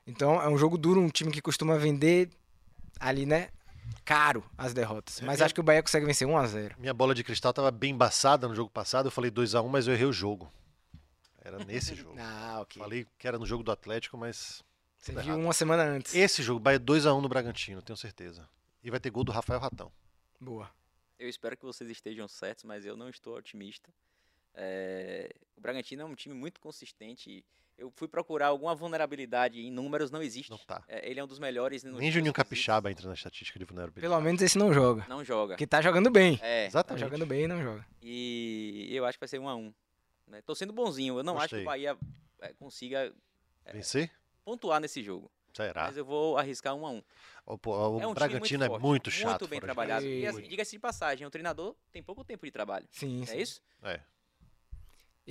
Então 0.08 0.41
é 0.41 0.48
um 0.48 0.58
jogo 0.58 0.78
duro, 0.78 1.02
um 1.02 1.10
time 1.10 1.32
que 1.32 1.41
costuma 1.41 1.78
vender 1.78 2.30
ali, 3.00 3.26
né? 3.26 3.50
Caro 4.06 4.44
as 4.58 4.74
derrotas. 4.74 5.22
Mas 5.22 5.42
É, 5.42 5.46
acho 5.46 5.54
que 5.54 5.60
o 5.60 5.64
Bahia 5.64 5.82
consegue 5.82 6.06
vencer 6.06 6.28
1x0. 6.28 6.76
Minha 6.78 6.94
bola 6.94 7.14
de 7.16 7.24
cristal 7.24 7.54
tava 7.54 7.72
bem 7.72 7.92
embaçada 7.92 8.48
no 8.48 8.56
jogo 8.56 8.70
passado. 8.70 9.08
Eu 9.08 9.12
falei 9.12 9.32
2x1, 9.32 9.68
mas 9.68 9.88
eu 9.88 9.94
errei 9.94 10.06
o 10.06 10.14
jogo. 10.14 10.52
Era 11.44 11.64
nesse 11.64 11.94
jogo. 11.96 12.16
Ah, 12.20 12.60
ok. 12.62 12.82
Falei 12.82 13.08
que 13.18 13.28
era 13.28 13.38
no 13.40 13.46
jogo 13.46 13.64
do 13.64 13.72
Atlético, 13.72 14.18
mas. 14.18 14.64
Você 14.98 15.12
viu 15.14 15.22
errado. 15.22 15.40
uma 15.40 15.54
semana 15.54 15.84
antes. 15.84 16.14
Esse 16.14 16.44
jogo, 16.44 16.60
Bahia 16.60 16.80
2x1 16.80 17.22
no 17.22 17.28
Bragantino, 17.30 17.82
tenho 17.82 17.98
certeza. 17.98 18.48
E 18.84 18.92
vai 18.92 19.00
ter 19.00 19.10
gol 19.10 19.24
do 19.24 19.32
Rafael 19.32 19.60
Ratão. 19.60 19.92
Boa. 20.40 20.70
Eu 21.18 21.30
espero 21.30 21.56
que 21.58 21.66
vocês 21.66 21.90
estejam 21.90 22.28
certos, 22.28 22.64
mas 22.64 22.86
eu 22.86 22.96
não 22.96 23.10
estou 23.10 23.36
otimista. 23.36 23.90
É, 24.54 25.34
O 25.56 25.62
Bragantino 25.62 26.02
é 26.02 26.06
um 26.06 26.16
time 26.16 26.36
muito 26.36 26.60
consistente. 26.60 27.44
Eu 27.82 27.91
fui 27.96 28.08
procurar 28.08 28.48
alguma 28.48 28.76
vulnerabilidade 28.76 29.60
em 29.60 29.72
números, 29.72 30.12
não 30.12 30.22
existe. 30.22 30.52
Não 30.52 30.58
tá. 30.60 30.84
É, 30.88 31.10
ele 31.10 31.20
é 31.20 31.24
um 31.24 31.28
dos 31.28 31.39
melhores. 31.39 31.84
Nem 31.84 32.12
Juninho. 32.12 32.32
Capixaba 32.32 32.91
entra 32.91 33.08
na 33.08 33.15
estatística 33.15 33.58
de 33.58 33.65
vulnerabilidade. 33.65 34.08
Pelo 34.08 34.22
menos 34.22 34.39
esse 34.39 34.56
não 34.56 34.72
joga. 34.72 35.04
Não 35.10 35.24
joga. 35.26 35.56
Porque 35.56 35.65
tá 35.65 35.82
jogando 35.82 36.12
bem. 36.12 36.39
É, 36.44 36.65
Tá 36.65 36.67
Exatamente. 36.67 37.04
jogando 37.04 37.26
bem 37.26 37.46
e 37.46 37.48
não 37.48 37.60
joga. 37.60 37.84
e 38.00 38.88
eu 38.91 39.04
acho 39.04 39.17
que 39.17 39.22
vai 39.22 39.28
ser 39.28 39.39
um 39.39 39.50
a 39.50 39.56
um. 39.56 39.74
Né? 40.28 40.44
Tô 40.44 40.54
sendo 40.54 40.72
bonzinho. 40.72 41.17
Eu 41.17 41.24
não 41.24 41.38
acho 41.39 41.50
que 41.50 41.56
Gostei. 41.56 41.63
o 41.63 41.65
Bahia 41.65 41.98
é, 42.39 42.54
consiga 42.54 43.12
Vencer? 43.74 44.12
pontuar 44.46 44.80
nesse 44.80 45.02
jogo. 45.02 45.32
Será? 45.52 45.86
Mas 45.86 45.98
eu 45.98 46.06
vou 46.06 46.38
arriscar 46.38 46.76
um 46.76 46.86
a 46.86 46.91
um. 46.91 47.02
O, 47.48 47.58
o 47.70 48.00
é 48.00 48.06
um 48.06 48.13
Bragantino 48.13 48.46
time 48.46 48.63
é 48.63 48.67
forte, 48.67 48.82
muito 48.84 49.10
chato. 49.12 49.41
Muito 49.41 49.48
bem 49.48 49.60
trabalhado. 49.60 50.06
E 50.06 50.26
assim, 50.26 50.38
Muito. 50.38 50.50
diga-se 50.50 50.72
de 50.72 50.80
passagem, 50.80 51.26
o 51.26 51.32
treinador 51.32 51.76
tem 51.91 52.02
pouco 52.04 52.24
tempo 52.24 52.46
de 52.46 52.52
trabalho. 52.52 52.88
Sim, 52.91 53.26
sim. 53.26 53.34
É 53.36 53.41
isso? 53.41 53.62
casa. 53.82 53.96
É. 53.96 54.02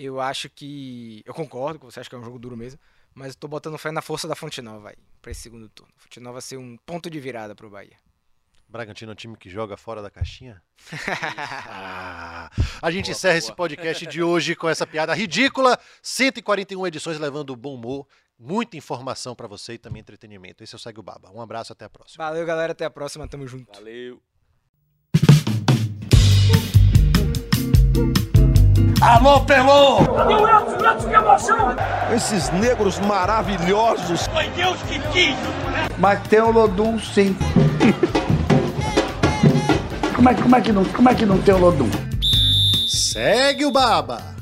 Eu 0.02 0.20
acho 0.20 0.48
que. 0.48 1.22
Eu 1.26 1.34
concordo 1.34 1.78
com 1.78 1.90
você, 1.90 2.00
acho 2.00 2.08
que 2.08 2.16
é 2.16 2.18
um 2.18 2.24
jogo 2.24 2.38
duro 2.38 2.56
mesmo. 2.56 2.80
Mas 3.14 3.34
eu 3.34 3.38
tô 3.40 3.48
botando 3.48 3.76
fé 3.76 3.90
na 3.90 4.00
força 4.00 4.26
da 4.28 4.34
Fonte 4.36 4.62
Nova 4.62 4.90
aí, 4.90 4.96
pra 5.20 5.30
esse 5.30 5.40
segundo 5.42 5.68
turno. 5.68 5.92
A 5.98 6.02
Fonte 6.02 6.20
Nova 6.20 6.34
vai 6.34 6.42
ser 6.42 6.56
um 6.56 6.76
ponto 6.86 7.10
de 7.10 7.18
virada 7.18 7.54
pro 7.54 7.68
Bahia. 7.68 7.96
Bragantino 8.68 9.10
é 9.10 9.14
um 9.14 9.16
time 9.16 9.36
que 9.36 9.50
joga 9.50 9.76
fora 9.76 10.00
da 10.00 10.10
caixinha? 10.10 10.62
Ah, 11.72 12.50
a 12.80 12.90
gente 12.90 13.06
Boa, 13.06 13.12
encerra 13.12 13.34
boa. 13.34 13.38
esse 13.38 13.52
podcast 13.52 14.06
de 14.06 14.22
hoje 14.22 14.54
com 14.54 14.68
essa 14.68 14.86
piada 14.86 15.12
ridícula. 15.12 15.78
141 16.02 16.86
edições 16.86 17.18
levando 17.18 17.54
bom 17.56 17.74
humor, 17.74 18.06
muita 18.38 18.76
informação 18.76 19.34
pra 19.34 19.46
você 19.46 19.74
e 19.74 19.78
também 19.78 20.00
entretenimento. 20.00 20.62
Esse 20.62 20.74
é 20.74 20.76
o 20.76 20.78
Segue 20.78 21.00
o 21.00 21.02
Baba. 21.02 21.30
Um 21.32 21.40
abraço, 21.40 21.72
até 21.72 21.84
a 21.84 21.90
próxima. 21.90 22.24
Valeu, 22.24 22.46
galera. 22.46 22.72
Até 22.72 22.84
a 22.84 22.90
próxima. 22.90 23.28
Tamo 23.28 23.46
junto. 23.46 23.72
Valeu. 23.76 24.22
Alô, 29.00 29.40
Pelô! 29.40 30.04
Cadê 30.14 30.34
o 30.34 30.46
Edson? 30.46 30.76
O 30.76 30.86
Edson, 30.86 31.08
que 31.08 31.14
emoção! 31.14 31.76
Esses 32.14 32.50
negros 32.50 32.98
maravilhosos. 33.00 34.26
Foi 34.26 34.46
Deus 34.50 34.76
que 34.82 34.98
quis! 35.10 35.34
Mas 35.96 36.20
tem 36.28 36.40
o 36.40 36.50
Lodum 36.50 36.98
sim. 36.98 37.34
como 40.14 40.28
é, 40.28 40.34
como 40.34 40.54
é 40.54 40.60
que 40.60 40.72
não, 40.72 40.84
como 40.84 41.08
é 41.08 41.14
que 41.14 41.24
não 41.24 41.38
tem 41.38 41.54
o 41.54 41.58
Lodum? 41.58 41.88
Segue 42.86 43.64
o 43.64 43.70
Baba! 43.70 44.39